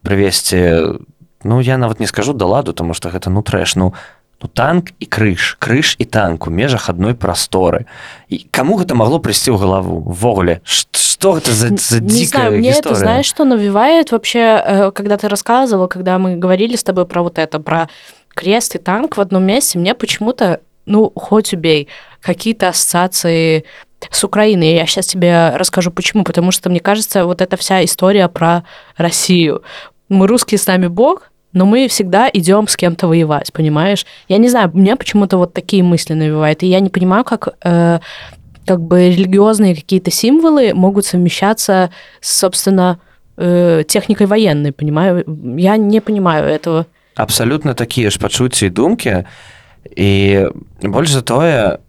прывесці 0.00 0.96
ну 1.44 1.60
я 1.60 1.76
нават 1.76 2.00
не 2.00 2.08
скажу 2.08 2.32
да 2.32 2.48
ладу 2.48 2.72
тому 2.72 2.96
что 2.96 3.12
гэта 3.12 3.28
ну 3.28 3.44
трэш 3.44 3.76
ну 3.76 3.92
ну 4.41 4.47
танк 4.47 4.91
і 4.99 5.05
крыж 5.05 5.57
крыж 5.59 5.95
і 5.99 6.05
танк 6.05 6.47
у 6.47 6.51
межах 6.51 6.89
адной 6.89 7.15
прасторы 7.15 7.85
і 8.29 8.45
кому 8.51 8.77
гэта 8.77 8.95
магло 8.95 9.19
прыйсці 9.19 9.51
ў 9.51 9.57
галаву 9.57 10.03
ввогуле 10.03 10.61
что 10.65 11.33
гэта 11.33 11.51
за, 11.51 11.75
за 11.77 11.99
дикая 11.99 12.51
мне 12.51 12.71
это 12.71 12.95
знаешь 12.95 13.25
что 13.25 13.45
навевает 13.45 14.11
вообще 14.11 14.61
э, 14.63 14.91
когда 14.91 15.17
ты 15.17 15.29
рассказывал 15.29 15.87
когда 15.87 16.19
мы 16.19 16.35
говорили 16.35 16.75
с 16.75 16.83
тобой 16.83 17.05
про 17.05 17.23
вот 17.23 17.39
это 17.39 17.59
про 17.59 17.89
крест 18.35 18.75
и 18.75 18.77
танк 18.77 19.17
в 19.17 19.21
одном 19.21 19.43
месте 19.43 19.79
мне 19.79 19.95
почему-то 19.95 20.59
ну 20.85 21.11
хоть 21.15 21.53
убей 21.53 21.87
какие-то 22.21 22.69
ассоциации 22.69 23.65
с 24.11 24.23
Украины. 24.23 24.63
Я 24.75 24.85
сейчас 24.85 25.07
тебе 25.07 25.51
расскажу, 25.55 25.91
почему. 25.91 26.23
Потому 26.23 26.51
что, 26.51 26.69
мне 26.69 26.79
кажется, 26.79 27.25
вот 27.25 27.41
эта 27.41 27.57
вся 27.57 27.83
история 27.83 28.27
про 28.27 28.63
Россию. 28.97 29.63
Мы 30.09 30.27
русские 30.27 30.59
с 30.59 30.67
нами 30.67 30.87
Бог, 30.87 31.28
но 31.53 31.65
мы 31.65 31.87
всегда 31.87 32.29
идем 32.31 32.67
с 32.67 32.75
кем-то 32.75 33.07
воевать, 33.07 33.53
понимаешь? 33.53 34.05
Я 34.27 34.37
не 34.37 34.49
знаю, 34.49 34.71
меня 34.73 34.95
почему-то 34.97 35.37
вот 35.37 35.53
такие 35.53 35.83
мысли 35.83 36.13
навевают, 36.13 36.63
и 36.63 36.67
я 36.67 36.79
не 36.79 36.89
понимаю, 36.89 37.23
как 37.23 37.55
э, 37.63 37.99
как 38.65 38.81
бы 38.81 39.09
религиозные 39.09 39.75
какие-то 39.75 40.11
символы 40.11 40.73
могут 40.73 41.05
совмещаться 41.05 41.91
с, 42.19 42.39
собственно, 42.39 42.99
э, 43.37 43.83
техникой 43.87 44.27
военной, 44.27 44.71
понимаю? 44.71 45.23
Я 45.57 45.77
не 45.77 46.01
понимаю 46.01 46.45
этого. 46.45 46.85
Абсолютно 47.15 47.73
такие 47.73 48.09
ж 48.09 48.19
пачуцці 48.19 48.65
і 48.65 48.69
думкі 48.69 49.23
і 49.95 50.39
больш 50.81 51.11
за 51.11 51.21
тое 51.21 51.79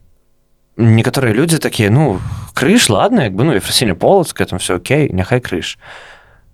некаторыя 0.77 1.33
людзі 1.33 1.59
такія 1.59 1.91
ну 1.91 2.21
крыж 2.55 2.91
ладно 2.93 3.25
як 3.25 3.35
бы 3.35 3.45
ну 3.45 3.57
і 3.57 3.61
фрасіня 3.61 3.95
полацка 3.95 4.45
там 4.45 4.59
все 4.59 4.77
окей 4.77 5.11
няхай 5.13 5.41
крыж 5.41 5.79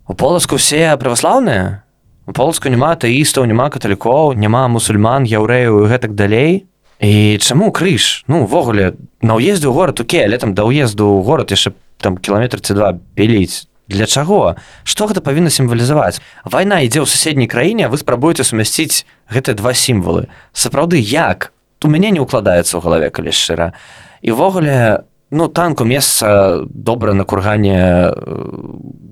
у 0.06 0.14
полацку 0.14 0.56
все 0.56 0.96
праваслаўныя 0.96 1.82
У 2.27 2.35
полацку 2.35 2.67
няма 2.67 2.91
атэістаў 2.99 3.47
няма 3.47 3.71
каталікоў 3.71 4.35
няма 4.35 4.67
мусульман 4.67 5.23
яўрэяў 5.23 5.87
гэтак 5.87 6.13
далей. 6.13 6.67
І 6.99 7.37
чаму 7.39 7.71
крыж? 7.71 8.27
Ну 8.27 8.43
увогуле 8.43 8.99
на 9.21 9.39
ўезду 9.39 9.71
ў 9.71 9.73
горад 9.73 10.01
окей 10.03 10.27
але 10.27 10.37
там 10.37 10.51
да 10.51 10.67
ўезду 10.67 11.07
ў 11.07 11.23
горад 11.23 11.47
яшчэ 11.55 11.71
там 12.03 12.19
кіламетр 12.19 12.59
ці 12.59 12.75
два 12.75 12.99
піліць 13.15 13.71
для 13.87 14.05
чаго? 14.05 14.59
Што 14.83 15.07
гэта 15.07 15.23
павінна 15.23 15.47
сімвалізаваць? 15.47 16.19
Вайна 16.43 16.83
ідзе 16.83 16.99
ў 16.99 17.07
суседняй 17.07 17.47
краіне 17.47 17.87
вы 17.87 17.95
спрабуеце 17.95 18.43
сумясціць 18.43 19.07
гэтыя 19.31 19.55
два 19.55 19.71
сімвалы. 19.71 20.27
Сапраўды 20.51 20.99
як? 20.99 21.55
У 21.79 21.87
мяне 21.87 22.11
не 22.11 22.19
ўкладаецца 22.19 22.75
ў 22.75 22.83
галаве 22.83 23.07
калі 23.07 23.31
шчыра. 23.31 23.71
Івогуле 24.19 25.07
ну 25.29 25.47
танку 25.47 25.83
месца 25.83 26.63
добра 26.69 27.13
на 27.13 27.23
кургане 27.23 28.13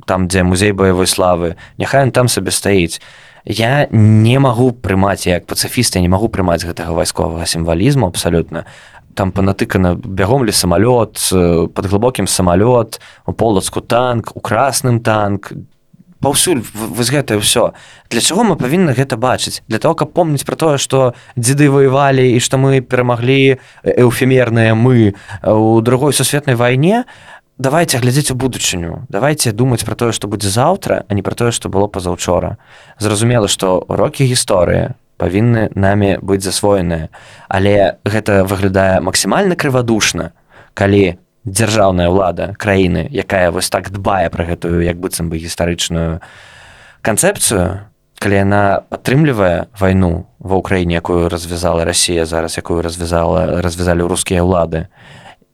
там 0.06 0.28
дзе 0.28 0.44
музей 0.44 0.72
баявой 0.72 1.08
славы. 1.08 1.56
Няхай 1.78 2.06
ён 2.06 2.12
там 2.12 2.28
сабе 2.28 2.52
стаіць. 2.52 3.02
Я 3.46 3.88
не 3.92 4.40
магу 4.40 4.72
прымаць 4.72 5.28
як 5.28 5.46
пацыфіста 5.46 6.00
не 6.00 6.10
магу 6.10 6.30
прымаць 6.30 6.66
гэтага 6.66 6.94
вайсковага 6.94 7.46
сімвалізму 7.46 8.08
абсалютна. 8.08 8.66
Там 9.16 9.32
панатыкана 9.32 9.96
бягом 9.96 10.46
ли 10.46 10.52
самалёт 10.52 11.18
под 11.74 11.86
глыбокім 11.86 12.28
самалёт 12.28 13.00
у 13.26 13.34
полацку 13.34 13.82
танк 13.82 14.32
у 14.36 14.40
красным 14.40 15.00
танк 15.00 15.52
паўсюль 16.26 16.66
вось 16.74 17.14
гэтае 17.14 17.38
ўсё. 17.38 17.78
Для 18.10 18.22
чаго 18.22 18.42
мы 18.42 18.58
павінны 18.58 18.98
гэта 18.98 19.14
бачыць? 19.14 19.62
Для 19.70 19.78
того 19.78 19.94
каб 19.94 20.18
помніць 20.18 20.42
пра 20.42 20.58
тое 20.58 20.82
што 20.82 21.14
дзеды 21.38 21.70
воевалі 21.70 22.26
і 22.34 22.42
што 22.42 22.58
мы 22.58 22.82
перамаглі 22.82 23.62
эўфемерныя 23.86 24.74
мы 24.74 25.14
у 25.46 25.82
другой 25.86 26.18
сусветнай 26.18 26.58
вайне. 26.58 27.06
Давайте 27.62 28.02
глядзець 28.02 28.34
у 28.34 28.36
будучыню. 28.36 29.06
Давайте 29.08 29.54
думаць 29.54 29.86
пра 29.86 29.94
тое 29.94 30.12
што 30.18 30.26
будзе 30.26 30.50
заўтра 30.50 31.06
а 31.06 31.14
не 31.14 31.22
пра 31.22 31.38
тое 31.38 31.54
што 31.54 31.70
было 31.70 31.86
пазаўчора. 31.86 32.58
Зразумела 32.98 33.46
што 33.46 33.86
урокі 33.86 34.26
гісторыі 34.26 34.98
павінны 35.22 35.70
намі 35.78 36.18
быць 36.26 36.42
засвоеныя. 36.42 37.14
Але 37.48 38.02
гэта 38.02 38.44
выглядае 38.50 38.98
максімальна 39.00 39.54
крывадушна 39.54 40.34
калі 40.74 41.22
дзяржаўная 41.46 42.10
ўлада 42.10 42.54
краіны 42.58 43.06
якая 43.10 43.54
вось 43.54 43.70
так 43.70 43.90
дбае 43.94 44.30
пра 44.34 44.46
гэтую 44.50 44.82
як 44.82 44.98
быццам 44.98 45.30
бы 45.30 45.38
гістарычную 45.38 46.20
канцэпцыю 47.06 47.86
калі 48.20 48.36
яна 48.42 48.82
падтрымлівае 48.90 49.70
вайну 49.78 50.26
ва 50.40 50.58
ўкраіне 50.58 50.98
якую 50.98 51.30
развязала 51.30 51.86
Росія 51.86 52.26
зараз 52.26 52.58
якую 52.58 52.82
развязала 52.82 53.62
развязалі 53.62 54.10
рускія 54.10 54.42
ўлады 54.42 54.90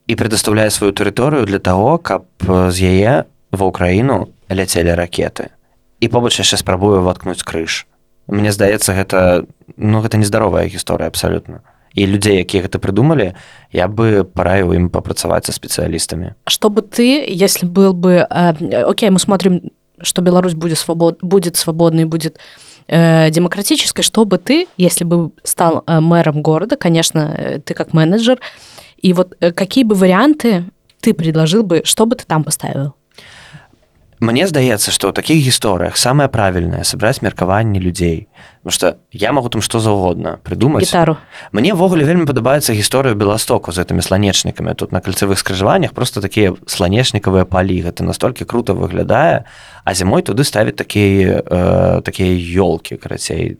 і 0.08 0.16
предоставляе 0.16 0.70
сваю 0.70 0.92
тэрыторыю 0.96 1.44
для 1.44 1.58
того 1.58 1.98
каб 1.98 2.24
з 2.44 2.76
яе 2.80 3.14
ва 3.52 3.64
ўкраіну 3.68 4.32
ляцелі 4.48 4.96
ракеты. 4.96 5.52
І 6.00 6.08
побач 6.08 6.40
яшчэ 6.40 6.58
спрабую 6.58 7.04
воткнуць 7.04 7.44
крыж. 7.44 7.86
Мне 8.26 8.50
здаецца 8.50 8.96
гэта 8.96 9.44
ну 9.76 10.00
гэта 10.00 10.16
нездаровая 10.16 10.66
гісторыя 10.66 11.12
абсалютна 11.12 11.60
і 11.94 12.06
людзей 12.06 12.40
якія 12.40 12.64
гэта 12.64 12.78
прыдумалі 12.78 13.32
я 13.72 13.88
бы 13.88 14.24
параіў 14.24 14.72
ім 14.76 14.88
папрацаваць 14.88 15.46
са 15.46 15.52
спецыялістамі 15.52 16.34
чтобы 16.48 16.82
ты 16.82 17.24
если 17.28 17.66
был 17.66 17.92
бы 17.92 18.26
э, 18.28 18.84
окей 18.84 19.10
мы 19.10 19.18
смотрим 19.18 19.70
что 20.00 20.22
Беларусь 20.22 20.54
будет 20.54 20.78
свобод 20.78 21.18
будет 21.22 21.56
свободной 21.56 22.04
будет 22.04 22.38
э, 22.88 23.30
демократической 23.30 24.02
чтобы 24.02 24.38
ты 24.38 24.66
если 24.76 25.04
бы 25.04 25.30
стал 25.44 25.84
э, 25.86 26.00
мэром 26.00 26.42
города 26.42 26.76
конечно 26.76 27.34
э, 27.36 27.58
ты 27.58 27.74
как 27.74 27.92
менеджер 27.92 28.40
и 28.98 29.12
вот 29.12 29.36
э, 29.40 29.52
какие 29.52 29.84
бы 29.84 29.94
варианты 29.94 30.64
ты 31.00 31.14
предложил 31.14 31.62
бы 31.62 31.82
чтобы 31.84 32.16
ты 32.16 32.24
там 32.26 32.44
поставил 32.44 32.94
Мне 34.22 34.46
здаецца 34.46 34.94
што 34.94 35.10
ў 35.10 35.18
такіх 35.18 35.42
гісторыях 35.42 35.98
самае 35.98 36.30
правільнае 36.30 36.86
сабраць 36.86 37.26
меркаванне 37.26 37.82
людзей 37.82 38.30
что 38.70 39.02
я 39.10 39.32
могу 39.34 39.50
там 39.50 39.58
што 39.58 39.82
заўгодна 39.82 40.38
прыдумаць 40.46 40.86
гітару 40.86 41.18
мне 41.50 41.74
ввогуле 41.74 42.06
вельмі 42.06 42.22
падабаецца 42.30 42.70
гісторыя 42.70 43.18
беластоку 43.18 43.74
з 43.74 43.82
гэтымі 43.82 43.98
сланечнікамі 43.98 44.78
тут 44.78 44.94
на 44.94 45.02
кальцевых 45.02 45.42
скрыжаваннях 45.42 45.90
просто 45.90 46.22
такія 46.22 46.54
сланечнікавыя 46.70 47.42
палі 47.50 47.82
гэта 47.82 48.06
настолькі 48.06 48.46
круто 48.46 48.78
выглядае. 48.78 49.42
А 49.82 49.94
зімой 49.94 50.22
туды 50.22 50.46
ставіць 50.46 50.78
такія 50.78 51.42
э, 51.42 52.02
такія 52.06 52.30
ёлкі 52.62 53.02
карацей 53.02 53.58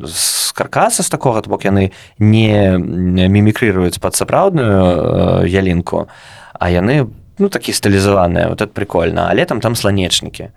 з 0.00 0.52
каркаса 0.56 1.04
з 1.04 1.12
такога 1.12 1.44
бок 1.44 1.68
яны 1.68 1.92
не 2.16 2.80
мімікрыруюць 2.80 4.00
пад 4.00 4.16
сапраўдную 4.16 5.44
э, 5.44 5.48
ялінку 5.52 6.08
а 6.56 6.72
яны 6.72 7.04
по 7.04 7.27
ну 7.38 7.48
такі 7.48 7.72
стылізаваныя 7.72 8.48
вот 8.48 8.60
это 8.60 8.72
прикольно. 8.72 9.26
Але 9.30 9.44
там 9.44 9.60
там 9.60 9.76
сланечнікі 9.76 10.50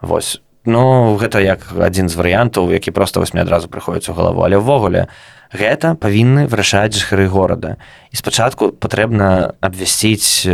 восьось 0.00 0.40
ну 0.64 1.16
гэта 1.18 1.42
як 1.42 1.74
адзін 1.74 2.08
з 2.08 2.14
варыянтаў 2.14 2.70
які 2.72 2.90
просто 2.90 3.20
вось 3.20 3.34
мне 3.34 3.42
адразу 3.42 3.68
прыходзіць 3.68 4.10
у 4.10 4.14
галаву. 4.14 4.42
Але 4.46 4.56
ўвогуле 4.56 5.08
гэта 5.52 5.94
павінны 5.98 6.46
вырашаць 6.46 6.94
жыхары 6.94 7.26
горада. 7.26 7.76
І 8.10 8.16
спачатку 8.16 8.70
патрэбна 8.70 9.58
абвясціць 9.60 10.46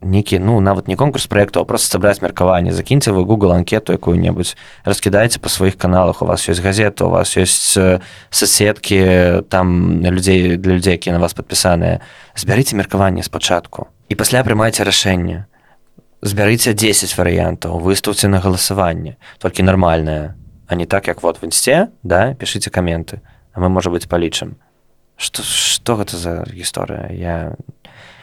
нейкі 0.00 0.38
ну 0.38 0.60
нават 0.60 0.86
не 0.86 0.94
конкурс 0.96 1.26
проекту 1.26 1.60
а 1.60 1.64
просто 1.64 1.90
сабраць 1.90 2.22
меркаванне. 2.22 2.72
Закіньце 2.72 3.10
вы 3.10 3.26
google 3.26 3.50
анкету 3.50 3.92
якую-небудзь 3.92 4.54
раскідайце 4.84 5.42
па 5.42 5.48
сваіх 5.48 5.76
каналах. 5.76 6.22
У 6.22 6.26
вас 6.26 6.46
ёсць 6.48 6.62
газета 6.62 7.06
у 7.06 7.10
вас 7.10 7.34
ёсць 7.36 7.74
соседкі 8.30 9.42
там 9.50 10.00
людзей 10.06 10.56
для 10.56 10.78
людзей 10.78 10.94
якія 10.94 11.18
на 11.18 11.20
вас 11.20 11.34
падпісаныя. 11.34 11.98
Збярыце 12.38 12.78
меркаванне 12.78 13.22
спачатку 13.26 13.90
і 14.08 14.14
пасля 14.14 14.42
прымайце 14.44 14.84
рашэнне. 14.84 15.46
Збярыце 16.20 16.74
10 16.74 17.14
варыянтаў 17.14 17.78
выстаўце 17.78 18.28
на 18.28 18.40
галасаванне. 18.40 19.16
Толькі 19.38 19.62
нармальная 19.62 20.34
а 20.68 20.74
не 20.74 20.84
так 20.84 21.08
як 21.08 21.22
вот 21.22 21.40
в 21.40 21.44
інсце 21.44 21.88
да 22.02 22.34
пішыце 22.34 22.70
каменты 22.70 23.20
а 23.52 23.60
мы 23.60 23.68
можа 23.68 23.90
быть 23.90 24.08
палічым. 24.08 24.56
Что 25.16 25.42
что 25.42 25.96
гэта 25.96 26.16
за 26.16 26.44
гісторыя? 26.50 27.12
Я 27.12 27.56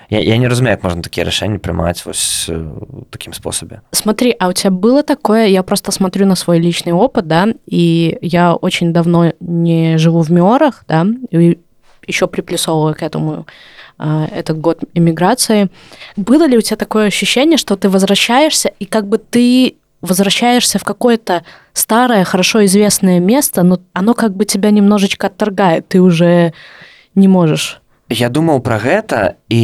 Я, 0.10 0.20
я 0.20 0.38
не 0.38 0.48
разумею, 0.48 0.78
как 0.78 0.84
можно 0.84 1.02
такие 1.02 1.26
решения 1.26 1.58
принимать 1.58 2.06
вот 2.06 2.16
таким 3.10 3.34
способом. 3.34 3.80
Смотри, 3.92 4.36
а 4.40 4.50
у 4.50 4.54
тебя 4.54 4.70
было 4.70 5.02
такое, 5.02 5.48
я 5.48 5.64
просто 5.64 5.92
смотрю 5.92 6.28
на 6.28 6.36
свой 6.36 6.60
личный 6.60 6.94
опыт, 6.94 7.28
да, 7.28 7.48
и 7.66 8.18
я 8.22 8.54
очень 8.54 8.94
давно 8.94 9.34
не 9.40 9.98
живу 9.98 10.22
в 10.22 10.32
Миорах, 10.32 10.84
да, 10.88 11.08
и 11.32 11.58
еще 12.06 12.28
приплюсовываю 12.28 12.94
к 12.94 13.02
этому 13.02 13.48
этот 13.98 14.60
год 14.60 14.84
иммиграции. 14.94 15.70
Было 16.16 16.48
ли 16.48 16.58
у 16.58 16.62
тебя 16.62 16.78
такое 16.78 17.08
ощущение, 17.08 17.58
что 17.58 17.76
ты 17.76 17.90
возвращаешься, 17.90 18.72
и 18.80 18.86
как 18.86 19.08
бы 19.08 19.18
ты 19.18 19.76
возвращаешься 20.02 20.78
в 20.80 20.84
какое-то 20.84 21.44
старое, 21.74 22.24
хорошо 22.24 22.66
известное 22.66 23.20
место, 23.20 23.64
но 23.64 23.80
оно 23.94 24.14
как 24.14 24.36
бы 24.36 24.46
тебя 24.46 24.72
немножечко 24.72 25.28
отторгает, 25.28 25.88
ты 25.88 26.02
уже 26.02 26.54
не 27.16 27.28
можешь 27.28 27.82
я 28.10 28.30
думаў 28.30 28.62
пра 28.62 28.78
гэта 28.78 29.42
і 29.50 29.62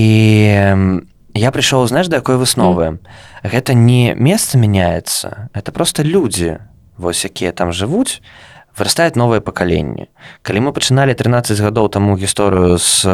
я 1.37 1.49
прыйшоў 1.53 1.85
знаеш 1.87 2.09
да 2.09 2.17
якой 2.17 2.41
высновы 2.41 2.97
mm. 2.97 2.99
гэта 3.45 3.73
не 3.73 4.13
месца 4.17 4.57
мяняецца 4.57 5.49
это 5.53 5.71
просто 5.71 6.03
людзі 6.03 6.57
вось 6.97 7.25
якія 7.25 7.51
там 7.51 7.71
жывуць 7.71 8.21
вырастаюць 8.77 9.19
новыя 9.19 9.41
пакаленні 9.41 10.07
калі 10.41 10.59
мы 10.67 10.69
пачыналі 10.75 11.17
13 11.17 11.59
гадоў 11.59 11.89
таму 11.89 12.17
гісторыю 12.17 12.77
з 12.77 13.05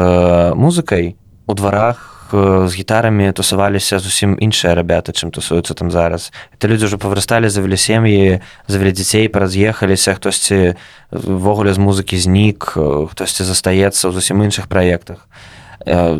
музыкай 0.54 1.16
у 1.46 1.54
дварах 1.54 2.18
з 2.32 2.74
гітарамі 2.76 3.32
тусаваліся 3.32 3.98
зусім 3.98 4.36
іншыя 4.36 4.76
рабяты 4.76 5.16
чым 5.16 5.32
тусуюцца 5.32 5.72
там 5.74 5.90
зараз. 5.90 6.28
Это 6.52 6.68
людзі 6.68 6.92
ўжо 6.92 7.00
павырасталі 7.00 7.48
завялі 7.48 7.76
сем'і 7.80 8.44
завялі 8.68 8.92
дзяцей 8.92 9.32
параз'ехаліся 9.32 10.12
хтосьці 10.12 10.76
ввогуле 11.10 11.72
з 11.72 11.80
музыкі 11.80 12.20
знік 12.20 12.76
хтосьці 12.76 13.48
застаецца 13.48 14.08
ў 14.08 14.12
зусім 14.12 14.44
іншых 14.44 14.68
праектах. 14.68 15.24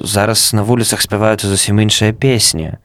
Зараз 0.00 0.56
на 0.56 0.64
вуліцах 0.64 1.04
спяваюцца 1.04 1.44
зусім 1.44 1.76
іншыя 1.84 2.16
песні 2.16 2.80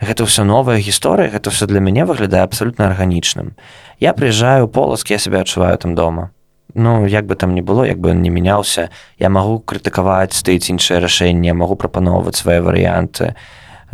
гэта 0.00 0.24
ўсё 0.24 0.48
новая 0.48 0.80
гісторыя 0.80 1.28
гэта 1.28 1.52
ўсё 1.52 1.68
для 1.68 1.80
мяне 1.80 2.08
выглядае 2.08 2.42
абсалютна 2.42 2.88
арганічным. 2.88 3.52
Я 4.00 4.16
прыязджаю 4.16 4.68
полацкі 4.68 5.14
я 5.14 5.20
сябе 5.20 5.44
адчуваю 5.44 5.76
там 5.78 5.94
дома. 5.94 6.32
Ну 6.74 7.04
як 7.06 7.26
бы 7.26 7.36
там 7.36 7.54
не 7.54 7.62
было 7.62 7.84
як 7.84 8.00
бы 8.00 8.14
не 8.14 8.30
мяняўся 8.30 8.88
я 9.18 9.28
магу 9.28 9.60
крытыкаваць 9.60 10.40
ты 10.40 10.56
ці 10.58 10.72
іншыя 10.72 11.00
рашэнні 11.00 11.52
магу 11.52 11.76
прапаноўваць 11.76 12.40
свае 12.40 12.64
варыянты 12.64 13.36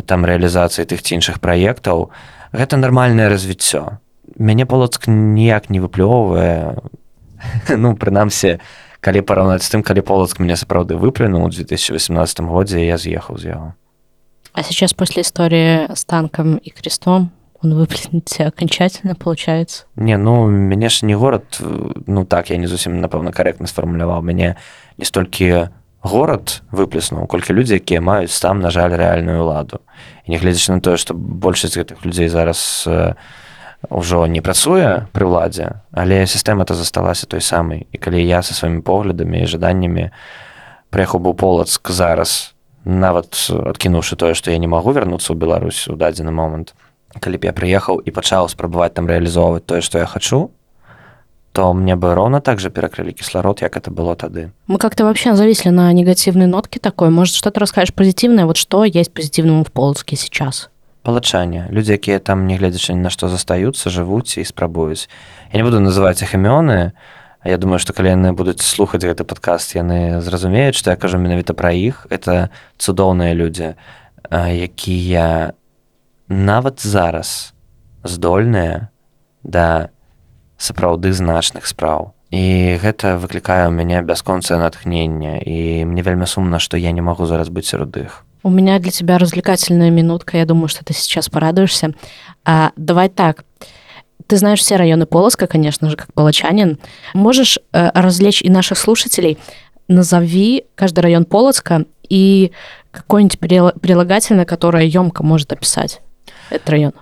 там 0.06 0.25
рэалізацыі 0.25 0.86
тых 0.86 1.02
ці 1.02 1.18
іншых 1.18 1.40
праектаў. 1.40 2.10
Гэта 2.52 2.76
нармальнае 2.76 3.28
развіццё. 3.28 3.98
Мяне 4.38 4.66
полацк 4.66 5.08
ніяк 5.08 5.70
не 5.70 5.80
выплёўвае. 5.80 6.78
Ну 7.76 7.96
прынамсі 7.96 8.60
калі 9.00 9.20
параўнаць 9.22 9.62
з 9.62 9.70
тым 9.75 9.82
калі 9.82 10.00
полацк 10.06 10.38
мяне 10.38 10.56
сапраўды 10.56 10.94
выплюнуў 10.94 11.46
у 11.46 11.50
2018 11.50 12.40
годзе 12.40 12.86
я 12.86 12.96
з'ехаў 12.98 13.38
з 13.38 13.44
яго 13.50 13.75
а 14.56 14.62
сейчас 14.62 14.94
после 14.94 15.20
истории 15.20 15.94
с 15.94 16.04
танком 16.06 16.56
и 16.56 16.70
крестом 16.70 17.30
он 17.62 17.75
выплеснется 17.75 18.46
окончательно 18.46 19.14
получается. 19.14 19.84
Не 19.96 20.16
ну 20.16 20.46
мяне 20.46 20.88
ж 20.88 21.02
не 21.02 21.14
город 21.14 21.60
ну 21.60 22.25
так 22.25 22.48
я 22.48 22.56
не 22.56 22.66
зусім 22.66 23.00
напэўна 23.00 23.32
корректно 23.32 23.66
сфармуляваў 23.66 24.22
мяне 24.22 24.56
не 24.96 25.04
столькі 25.04 25.68
город 26.00 26.62
выплеснуў 26.72 27.26
колькі 27.26 27.52
людзі 27.52 27.76
якія 27.76 28.00
маюць 28.00 28.40
там 28.40 28.60
на 28.60 28.70
жаль 28.70 28.96
рэальную 28.96 29.44
ладу. 29.44 29.84
І 30.25 30.32
нягледзячы 30.32 30.72
на 30.72 30.80
тое 30.80 30.96
што 30.96 31.12
большасць 31.12 31.76
гэтых 31.76 32.00
людзей 32.04 32.28
зараз 32.28 32.88
ўжо 33.92 34.25
не 34.26 34.40
працуе 34.40 35.04
пры 35.12 35.28
ўладзе 35.28 35.84
але 35.92 36.25
сістэма 36.25 36.64
то 36.64 36.72
засталася 36.72 37.28
той 37.28 37.44
самай 37.44 37.86
і 37.92 37.96
калі 38.00 38.25
я 38.25 38.40
со 38.40 38.56
сваімі 38.56 38.80
поглядамі 38.80 39.44
і 39.44 39.52
жаданнямі 39.52 40.16
прыехаў 40.88 41.20
быў 41.20 41.36
полацк 41.36 41.92
зараз 41.92 42.55
нават 42.86 43.34
адкінуўшы 43.50 44.16
тое 44.16 44.34
што 44.38 44.54
я 44.54 44.58
не 44.62 44.70
магу 44.70 44.94
вярнуцца 44.94 45.34
ў 45.34 45.36
Беларусь 45.36 45.84
у 45.90 45.98
дадзены 45.98 46.30
момант 46.30 46.72
калі 47.18 47.36
б 47.42 47.50
я 47.50 47.52
прыехаў 47.52 47.98
і 47.98 48.14
пачаў 48.14 48.46
спрабаваць 48.48 48.94
там 48.94 49.10
рэалізоўваць 49.10 49.66
тое 49.66 49.82
што 49.82 49.98
я 49.98 50.06
хачу 50.06 50.54
то 51.56 51.72
мне 51.72 51.96
бы 51.96 52.14
ровно 52.14 52.40
так 52.40 52.60
же 52.60 52.70
перакрылі 52.70 53.12
кислород 53.12 53.62
як 53.62 53.78
это 53.78 53.90
было 53.90 54.14
тады. 54.14 54.52
Мы 54.66 54.76
как-то 54.76 55.04
вообще 55.04 55.34
зависли 55.34 55.70
на 55.70 55.90
негативной 55.90 56.46
нотке 56.46 56.78
такой. 56.78 57.08
Может 57.08 57.34
что 57.34 57.50
ты 57.50 57.58
расскажешь 57.60 57.94
позитивное? 57.94 58.44
Вот 58.44 58.58
что 58.58 58.84
есть 58.84 59.10
позитивным 59.10 59.64
в 59.64 59.72
полацке 59.72 60.16
сейчас? 60.16 60.68
Палачанне 61.02 61.68
людзі 61.70 61.92
якія 61.92 62.18
там 62.18 62.44
нягледзячы 62.46 62.92
на 62.92 63.08
што 63.08 63.28
застаюцца 63.32 63.88
жывуць 63.88 64.36
і 64.36 64.44
спрабуюць. 64.44 65.08
Я 65.48 65.56
не 65.56 65.64
буду 65.64 65.80
называць 65.80 66.20
іх 66.20 66.34
імёны 66.36 66.92
Я 67.46 67.56
думаю 67.58 67.78
што 67.78 67.94
калі 67.94 68.12
яны 68.12 68.34
будуць 68.34 68.60
слухаць 68.60 69.06
гэты 69.06 69.22
падкаст 69.24 69.78
яны 69.78 70.20
зразумеюць 70.20 70.74
што 70.74 70.90
я 70.90 70.98
кажу 70.98 71.18
менавіта 71.22 71.54
пра 71.54 71.70
іх 71.70 72.06
это 72.10 72.50
цудоўныя 72.76 73.32
людзі 73.38 73.74
якія 74.30 75.54
нават 76.28 76.82
зараз 76.82 77.54
здольныя 78.02 78.90
да 79.42 79.90
сапраўды 80.58 81.12
значных 81.12 81.66
спраў. 81.66 82.12
І 82.34 82.76
гэта 82.82 83.16
выклікае 83.23 83.71
ў 83.71 83.73
мяне 83.73 84.02
бясконцае 84.02 84.58
натхнення 84.58 85.38
і 85.38 85.86
мне 85.86 86.02
вельмі 86.02 86.26
сумна, 86.26 86.58
што 86.58 86.76
я 86.76 86.90
не 86.90 87.04
магу 87.04 87.26
зараз 87.26 87.49
быць 87.49 87.71
сярод 87.71 87.97
іх. 87.97 88.25
У 88.42 88.50
меня 88.50 88.78
для 88.78 88.90
тебя 88.90 89.18
развлекательная 89.18 89.90
минутка. 89.90 90.38
Я 90.38 90.44
думаю, 90.44 90.68
что 90.68 90.84
ты 90.84 90.92
сейчас 90.92 91.28
порадуешься. 91.28 91.94
А, 92.44 92.71
давай 92.76 93.08
так. 93.08 93.44
Ты 94.26 94.36
знаешь 94.36 94.60
все 94.60 94.76
районы 94.76 95.06
Полоска, 95.06 95.47
конечно 95.47 95.89
же, 95.91 95.97
как 95.97 96.12
палачанин. 96.12 96.78
Можешь 97.15 97.58
э, 97.73 97.91
развлечь 97.95 98.43
и 98.43 98.50
наших 98.50 98.78
слушателей. 98.78 99.39
Назови 99.89 100.65
каждый 100.75 101.00
район 101.00 101.25
Полоцка 101.25 101.84
и 102.08 102.52
какое-нибудь 102.91 103.39
прилагательное, 103.39 104.45
которое 104.45 104.84
емко 104.84 105.23
может 105.23 105.52
описать 105.52 106.00
этот 106.50 106.71
район. 106.71 106.93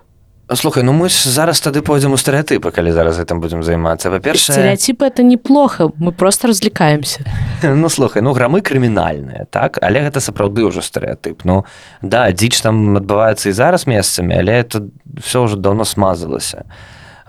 Слухай 0.53 0.83
ну 0.83 0.93
мы 0.93 1.09
ж 1.09 1.25
зараз 1.25 1.61
тады 1.61 1.81
пойдзем 1.81 2.13
у 2.13 2.17
стэеатыпы 2.21 2.69
калі 2.69 2.93
зараз 2.93 3.17
гэтым 3.17 3.41
будзем 3.41 3.63
займацца. 3.65 4.11
Па-перша 4.13 4.53
стэеатипы 4.53 5.07
это 5.07 5.23
неплохо 5.23 5.89
мы 5.97 6.13
просто 6.13 6.49
развлекаемся. 6.49 7.25
Ну 7.63 7.89
слухай 7.89 8.21
ну 8.21 8.35
грамы 8.35 8.61
крымінальныя 8.61 9.47
так? 9.49 9.79
Але 9.81 10.05
гэта 10.05 10.21
сапраўды 10.21 10.69
ўжо 10.69 10.85
стэеатып 10.85 11.49
ну 11.49 11.65
да 12.03 12.29
дзіч 12.29 12.61
там 12.61 12.93
адбываецца 13.01 13.49
і 13.49 13.57
зараз 13.57 13.87
месцамі 13.89 14.37
але 14.37 14.61
это 14.61 14.85
все 15.17 15.49
ўжо 15.49 15.57
давно 15.57 15.89
смазалася 15.89 16.69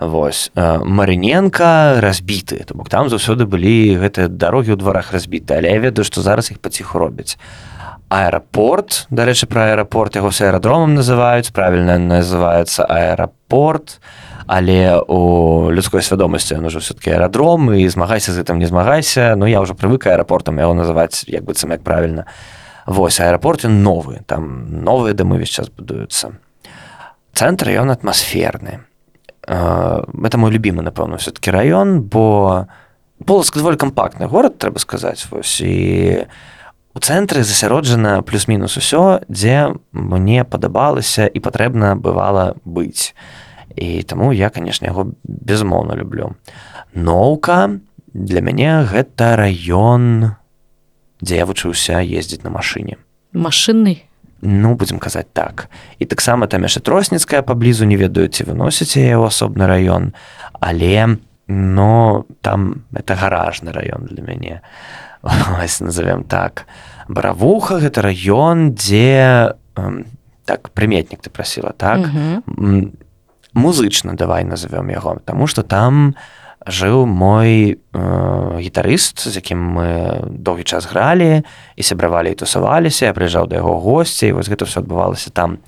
Вось. 0.00 0.50
Марыненко 0.54 2.00
разбіты 2.04 2.60
то 2.68 2.76
бок 2.76 2.90
там 2.92 3.08
заўсёды 3.08 3.48
былі 3.48 3.96
гэтыя 3.96 4.28
дарогі 4.28 4.76
ў 4.76 4.80
дварах 4.80 5.08
разбіты 5.16 5.56
але 5.56 5.72
я 5.72 5.80
ведаю 5.80 6.04
што 6.04 6.20
зараз 6.20 6.52
іх 6.52 6.60
паціху 6.60 7.00
робяць. 7.00 7.40
Аэрапорт 8.12 9.08
дарэчы 9.08 9.48
пра 9.48 9.72
аэрапорт 9.72 10.20
яго 10.20 10.28
с 10.28 10.44
аэрадромам 10.44 10.92
называюць 11.00 11.48
правільна 11.48 11.96
называется 11.96 12.84
аэрапорт 12.84 14.04
але 14.46 15.00
у 15.08 15.70
людской 15.72 16.02
свядомасці 16.02 16.60
он 16.60 16.66
уже 16.66 16.78
все-таки 16.84 17.10
аэрадром 17.10 17.72
і 17.72 17.88
змагайся 17.88 18.36
з 18.36 18.44
гэтым 18.44 18.60
не 18.60 18.66
змагайся. 18.66 19.32
Ну 19.34 19.46
я 19.46 19.64
уже 19.64 19.72
прывык 19.72 20.06
аэрапортам 20.06 20.60
яго 20.60 20.76
называць 20.76 21.24
як 21.26 21.48
быццам 21.48 21.72
як 21.72 21.80
правільна. 21.80 22.26
Восьось 22.84 23.24
аэрапорт 23.24 23.64
ён 23.64 23.80
новы 23.80 24.20
там 24.28 24.84
новыя 24.84 25.16
дамы 25.16 25.40
весь 25.40 25.56
час 25.56 25.72
будуюцца. 25.72 26.36
Цэнтр 27.32 27.80
ён 27.80 27.96
атмасферны 27.96 28.84
это 29.46 30.38
мой 30.38 30.50
любимы 30.50 30.82
напэўна 30.82 31.16
все-таки 31.16 31.50
раён 31.50 32.02
бо 32.02 32.66
полоск 33.24 33.56
даволі 33.56 33.76
кампактны 33.76 34.26
горад 34.26 34.58
трэба 34.58 34.78
сказаць 34.78 35.26
вось 35.30 35.60
і 35.60 36.26
у 36.94 36.98
цэнтры 36.98 37.44
засяроджана 37.44 38.22
плюс-мінус 38.22 38.76
усё 38.76 39.22
дзе 39.28 39.76
мне 39.92 40.44
падабалася 40.44 41.26
і 41.26 41.38
патрэбна 41.40 41.94
бывала 41.96 42.56
быць 42.64 43.14
і 43.76 44.02
таму 44.02 44.32
я 44.32 44.48
канешне 44.50 44.88
яго 44.88 45.12
безумоўна 45.22 45.94
люблю. 45.94 46.34
Ноўка 46.94 47.78
для 48.14 48.40
мяне 48.40 48.88
гэта 48.88 49.36
раён 49.36 50.36
дзе 51.20 51.36
я 51.36 51.46
вучыўся 51.46 52.00
ездзіць 52.00 52.44
на 52.44 52.50
машыне 52.50 52.96
машынны 53.36 54.05
ну 54.40 54.74
будзем 54.74 54.98
казаць 54.98 55.30
так. 55.32 55.68
І 55.98 56.04
таксама 56.04 56.46
там 56.46 56.62
яшчэ 56.62 56.80
тросніцкая 56.80 57.42
паблізу 57.42 57.84
не 57.84 57.96
ведаю 57.96 58.28
ці 58.28 58.44
выносіце 58.44 59.00
яго 59.00 59.28
асобны 59.32 59.66
раён 59.66 60.12
але 60.60 61.18
но 61.48 62.26
там 62.42 62.84
это 62.92 63.14
гаражны 63.14 63.72
раён 63.72 64.06
для 64.06 64.22
мяне. 64.22 64.62
Назовем 65.80 66.24
так. 66.24 66.66
Баравуха 67.08 67.78
гэта 67.78 68.02
раён 68.02 68.74
дзе 68.74 69.54
так 70.44 70.70
прыметнік 70.70 71.22
ты 71.22 71.30
прасіла 71.30 71.72
так? 71.76 72.06
Музычна 73.54 74.14
давай 74.14 74.44
назовём 74.44 74.90
яго 74.90 75.18
Таму 75.24 75.46
что 75.46 75.62
там 75.62 76.14
жыў 76.66 77.06
мой 77.06 77.78
э, 77.78 78.58
гітарыст 78.58 79.22
з 79.30 79.38
якім 79.38 79.58
мы 79.78 79.88
доўгі 80.26 80.66
час 80.66 80.90
гралі 80.90 81.46
і 81.78 81.82
сябравалі 81.82 82.34
і 82.34 82.38
тусаваліся. 82.42 83.06
Я 83.06 83.14
прыязджаў 83.14 83.46
да 83.46 83.62
яго 83.62 83.78
госцей 83.78 84.34
вось 84.34 84.50
гэта 84.50 84.66
все 84.66 84.82
адбывалася 84.82 85.30
там. 85.30 85.62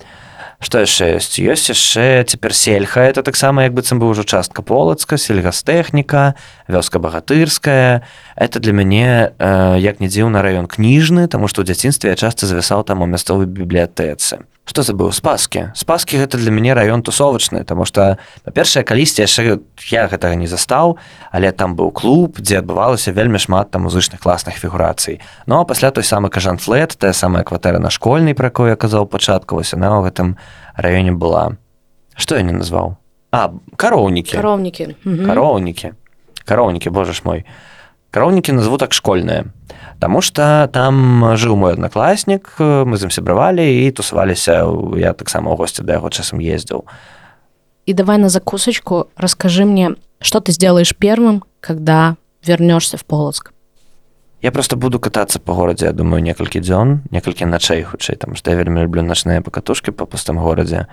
Што 0.58 0.82
яшчэ 0.82 1.22
ёсць? 1.22 1.38
Ёсць 1.38 1.70
яшчэ 1.70 2.26
цяпер 2.26 2.50
сельха 2.50 3.06
это 3.06 3.22
таксама 3.22 3.62
як 3.62 3.78
быццам 3.78 4.02
быў 4.02 4.10
ужо 4.10 4.26
частка 4.26 4.58
полацка 4.62 5.14
сельгастэхніка 5.14 6.34
вёска 6.66 6.98
багатырская. 6.98 8.02
Это 8.34 8.58
для 8.58 8.74
мяне 8.74 9.30
э, 9.38 9.78
як 9.78 10.02
не 10.02 10.10
дзіўна 10.10 10.42
раён 10.42 10.66
кніжны 10.66 11.30
таму 11.30 11.46
што 11.46 11.62
ў 11.62 11.70
дзяцінстве 11.70 12.10
я 12.10 12.18
часта 12.18 12.50
завісаў 12.50 12.82
там 12.82 13.02
у 13.02 13.06
мясцовай 13.06 13.46
бібліятэцы 13.46 14.42
што 14.68 14.84
забыў 14.84 15.08
спаскі 15.16 15.72
спаскі 15.72 16.20
гэта 16.20 16.36
для 16.36 16.52
мяне 16.52 16.76
раён 16.76 17.00
тусовачны 17.00 17.64
таму 17.64 17.88
што 17.88 18.20
па-першае 18.44 18.84
калісьці 18.84 19.24
яшчэ 19.24 19.56
я 19.88 20.04
гэтага 20.12 20.36
не 20.36 20.46
застаў 20.46 21.00
але 21.32 21.52
там 21.56 21.72
быў 21.72 21.88
клуб 21.96 22.36
дзе 22.36 22.60
адбывалася 22.60 23.16
вельмі 23.16 23.40
шмат 23.40 23.72
там 23.72 23.88
музычных 23.88 24.20
класных 24.20 24.60
фігурацый 24.60 25.24
ну 25.48 25.58
а 25.60 25.64
пасля 25.64 25.90
той 25.90 26.04
самы 26.04 26.28
кажан 26.28 26.60
флет 26.60 27.00
тая 27.00 27.16
самая 27.16 27.48
кватэра 27.48 27.80
на 27.80 27.88
школьнай 27.88 28.36
пра 28.36 28.52
якую 28.52 28.68
я 28.68 28.76
казаў 28.76 29.08
пачатку 29.08 29.56
вось 29.56 29.72
на 29.72 29.88
гэтым 30.04 30.36
раёне 30.76 31.12
была. 31.12 31.56
Что 32.16 32.36
я 32.36 32.42
не 32.42 32.52
назваў 32.52 32.96
а 33.30 33.52
кароўнікі 33.76 34.36
кароўнікі 34.36 34.84
кароўнікі 35.04 35.92
кароўнікі 36.44 36.90
Боже 36.90 37.12
ж 37.12 37.20
мой 37.24 37.44
кароўнікі 38.10 38.52
назову 38.52 38.78
так 38.78 38.92
школьныя. 38.92 39.46
Таму 39.98 40.22
что 40.22 40.70
там 40.72 41.34
жыў 41.34 41.56
мой 41.56 41.74
аднакласнік 41.74 42.54
мы 42.58 42.96
з 42.96 43.08
ім 43.08 43.10
сябравалі 43.10 43.66
і 43.66 43.90
тусаваліся. 43.90 44.64
Я 44.96 45.12
таксама 45.12 45.50
ў 45.52 45.56
госці 45.58 45.82
да 45.82 45.98
яго 45.98 46.10
часам 46.10 46.38
ездзіў. 46.38 46.86
І 47.86 47.92
давай 47.92 48.18
на 48.18 48.28
закусочку 48.28 49.08
расскажи 49.16 49.64
мне 49.64 49.96
что 50.20 50.40
ты 50.40 50.52
сделаешь 50.52 50.94
первым 50.94 51.42
когда 51.60 52.16
вернешься 52.46 52.96
в 52.96 53.04
полоск 53.04 53.52
я 54.40 54.52
просто 54.52 54.76
буду 54.76 55.00
катацца 55.00 55.40
по 55.40 55.54
горадзе 55.54 55.86
я 55.86 55.92
думаю 55.92 56.22
некалькі 56.22 56.60
дзён 56.60 57.02
некалькі 57.10 57.44
начэй 57.44 57.82
хутчэй 57.82 58.16
там 58.16 58.36
што 58.36 58.50
я 58.50 58.56
вельмі 58.56 58.86
люблю 58.86 59.02
начныя 59.02 59.42
пакатушкі 59.42 59.90
по 59.90 60.06
пустым 60.06 60.38
горадзе. 60.38 60.86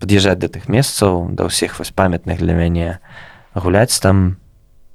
Пад'язджаць 0.00 0.38
да 0.38 0.48
тых 0.48 0.68
месцаў 0.68 1.28
да 1.36 1.44
ўсіх 1.52 1.78
вось 1.78 1.92
памятных 1.92 2.38
для 2.40 2.54
мяне 2.54 2.98
гуляць 3.52 3.92
там 4.00 4.40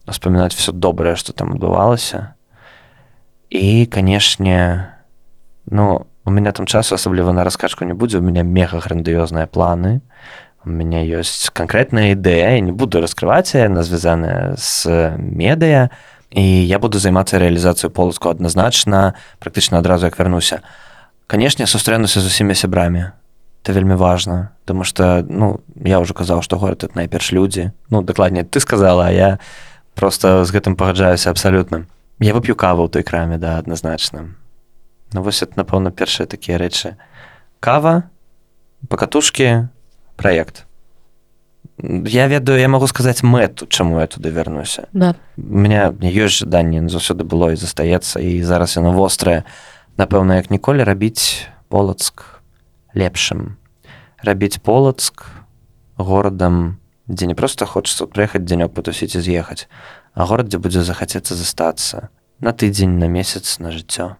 успамінаць 0.08 0.56
все 0.56 0.72
добрае 0.72 1.16
што 1.16 1.34
там 1.34 1.54
адбывалася 1.54 2.34
і 3.50 3.86
канешне 3.86 4.89
ну 5.66 6.06
у 6.26 6.32
меня 6.32 6.52
там 6.52 6.66
часу 6.66 6.96
асабліва 6.96 7.34
на 7.34 7.44
раскачку 7.44 7.86
не 7.86 7.94
будзе 7.94 8.18
у 8.18 8.22
меня 8.22 8.44
мега 8.44 8.80
грандыёзныя 8.80 9.48
планы. 9.48 10.02
У 10.66 10.70
меня 10.70 11.04
ёсць 11.04 11.52
канкрэтная 11.52 12.16
ідэя 12.16 12.60
не 12.63 12.72
буду 12.72 13.04
раскрываць 13.04 13.52
яна 13.54 13.84
звязаная 13.84 14.56
з 14.56 14.88
медыя 15.20 15.92
і 16.32 16.42
я 16.42 16.80
буду 16.80 17.00
займацца 17.00 17.36
рэалізацыю 17.36 17.92
полацку 17.92 18.32
адназначна 18.32 19.13
практычна 19.44 19.84
адразу 19.84 20.08
як 20.08 20.18
вярнуся 20.18 20.63
канешне 21.28 21.68
сустрэнуся 21.68 22.24
з 22.24 22.32
усімі 22.32 22.56
сябрамі 22.56 23.12
это 23.60 23.76
вельмі 23.76 24.00
важна 24.00 24.56
потому 24.63 24.84
что 24.84 25.26
ну 25.28 25.60
я 25.76 26.00
уже 26.00 26.13
казаў 26.13 26.42
што 26.42 26.56
горад 26.56 26.84
это 26.84 26.96
найперш 26.96 27.36
людзі 27.36 27.72
ну 27.89 28.02
дакладней 28.02 28.44
ты 28.44 28.60
сказала 28.63 29.12
я 29.12 29.39
просто 29.95 30.45
з 30.45 30.51
гэтым 30.51 30.75
пагаджаюся 30.75 31.29
абсалютна. 31.29 31.86
Я 32.19 32.34
вып'ю 32.34 32.56
каву 32.56 32.86
ў 32.86 32.89
той 32.89 33.03
краме 33.03 33.38
да 33.38 33.58
адназначна. 33.58 34.36
Ну 35.13 35.21
вось 35.21 35.43
это 35.43 35.60
напэўна 35.62 35.91
першыя 35.91 36.25
такія 36.25 36.58
рэчы. 36.58 36.97
Кава 37.60 38.10
пакатушкі 38.89 39.69
праект. 40.15 40.65
Я 41.84 42.27
ведаю 42.27 42.60
я 42.60 42.69
магу 42.69 42.88
сказаць 42.88 43.23
мэту 43.23 43.65
чаму 43.67 43.99
я 43.99 44.08
туды 44.08 44.29
вярнуся. 44.29 44.88
Да. 44.93 45.15
меня 45.38 45.93
не 45.99 46.12
ёсць 46.12 46.45
жаданне 46.45 46.86
заўсёды 46.89 47.23
было 47.23 47.51
і 47.53 47.58
застаецца 47.58 48.19
і 48.19 48.43
зараз 48.43 48.77
яно 48.77 48.93
вострае. 48.93 49.43
Напэўна 49.97 50.38
як 50.41 50.49
ніколі 50.49 50.84
рабіць 50.84 51.45
полацк 51.69 52.41
лепшым. 52.93 53.58
Рабіць 54.21 54.58
полацк 54.62 55.25
горадам 55.97 56.77
дзе 57.08 57.28
не 57.28 57.36
проста 57.36 57.66
хочацца 57.66 58.08
прыехаць 58.08 58.44
дзянёк 58.44 58.74
патусіць 58.74 59.16
і 59.16 59.22
з'ехаць 59.22 59.68
а 60.13 60.26
горад 60.26 60.50
дзе 60.50 60.58
будзе 60.58 60.84
захацецца 60.84 61.36
застацца 61.36 62.10
на 62.39 62.52
тыдзень 62.54 63.00
на 63.00 63.08
месяц 63.08 63.60
на 63.60 63.72
жыццё 63.72 64.16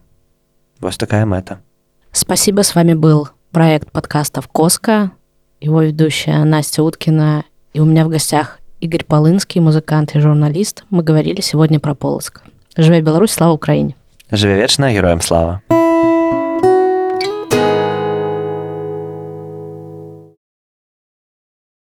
вось 0.80 0.98
такая 0.98 1.26
мэта 1.26 1.60
спасибо 2.12 2.62
с 2.62 2.74
вами 2.74 2.94
был 2.94 3.28
проект 3.52 3.90
подкастов 3.90 4.48
коска 4.48 5.12
его 5.60 5.82
ведущая 5.82 6.44
настя 6.44 6.82
уткина 6.82 7.44
и 7.72 7.80
у 7.80 7.84
меня 7.84 8.04
в 8.04 8.08
гостях 8.08 8.60
игорь 8.84 9.04
полынский 9.04 9.60
музыкант 9.60 10.14
и 10.14 10.20
журналист. 10.20 10.84
Мы 10.90 11.02
говорили 11.02 11.40
сегодня 11.40 11.80
про 11.80 11.94
полоск. 11.94 12.42
Живе 12.76 13.00
беларусь 13.00 13.32
слава 13.32 13.52
украине! 13.52 13.96
Жыве 14.30 14.56
вечна 14.56 14.92
героем 14.92 15.20
слава 15.20 15.62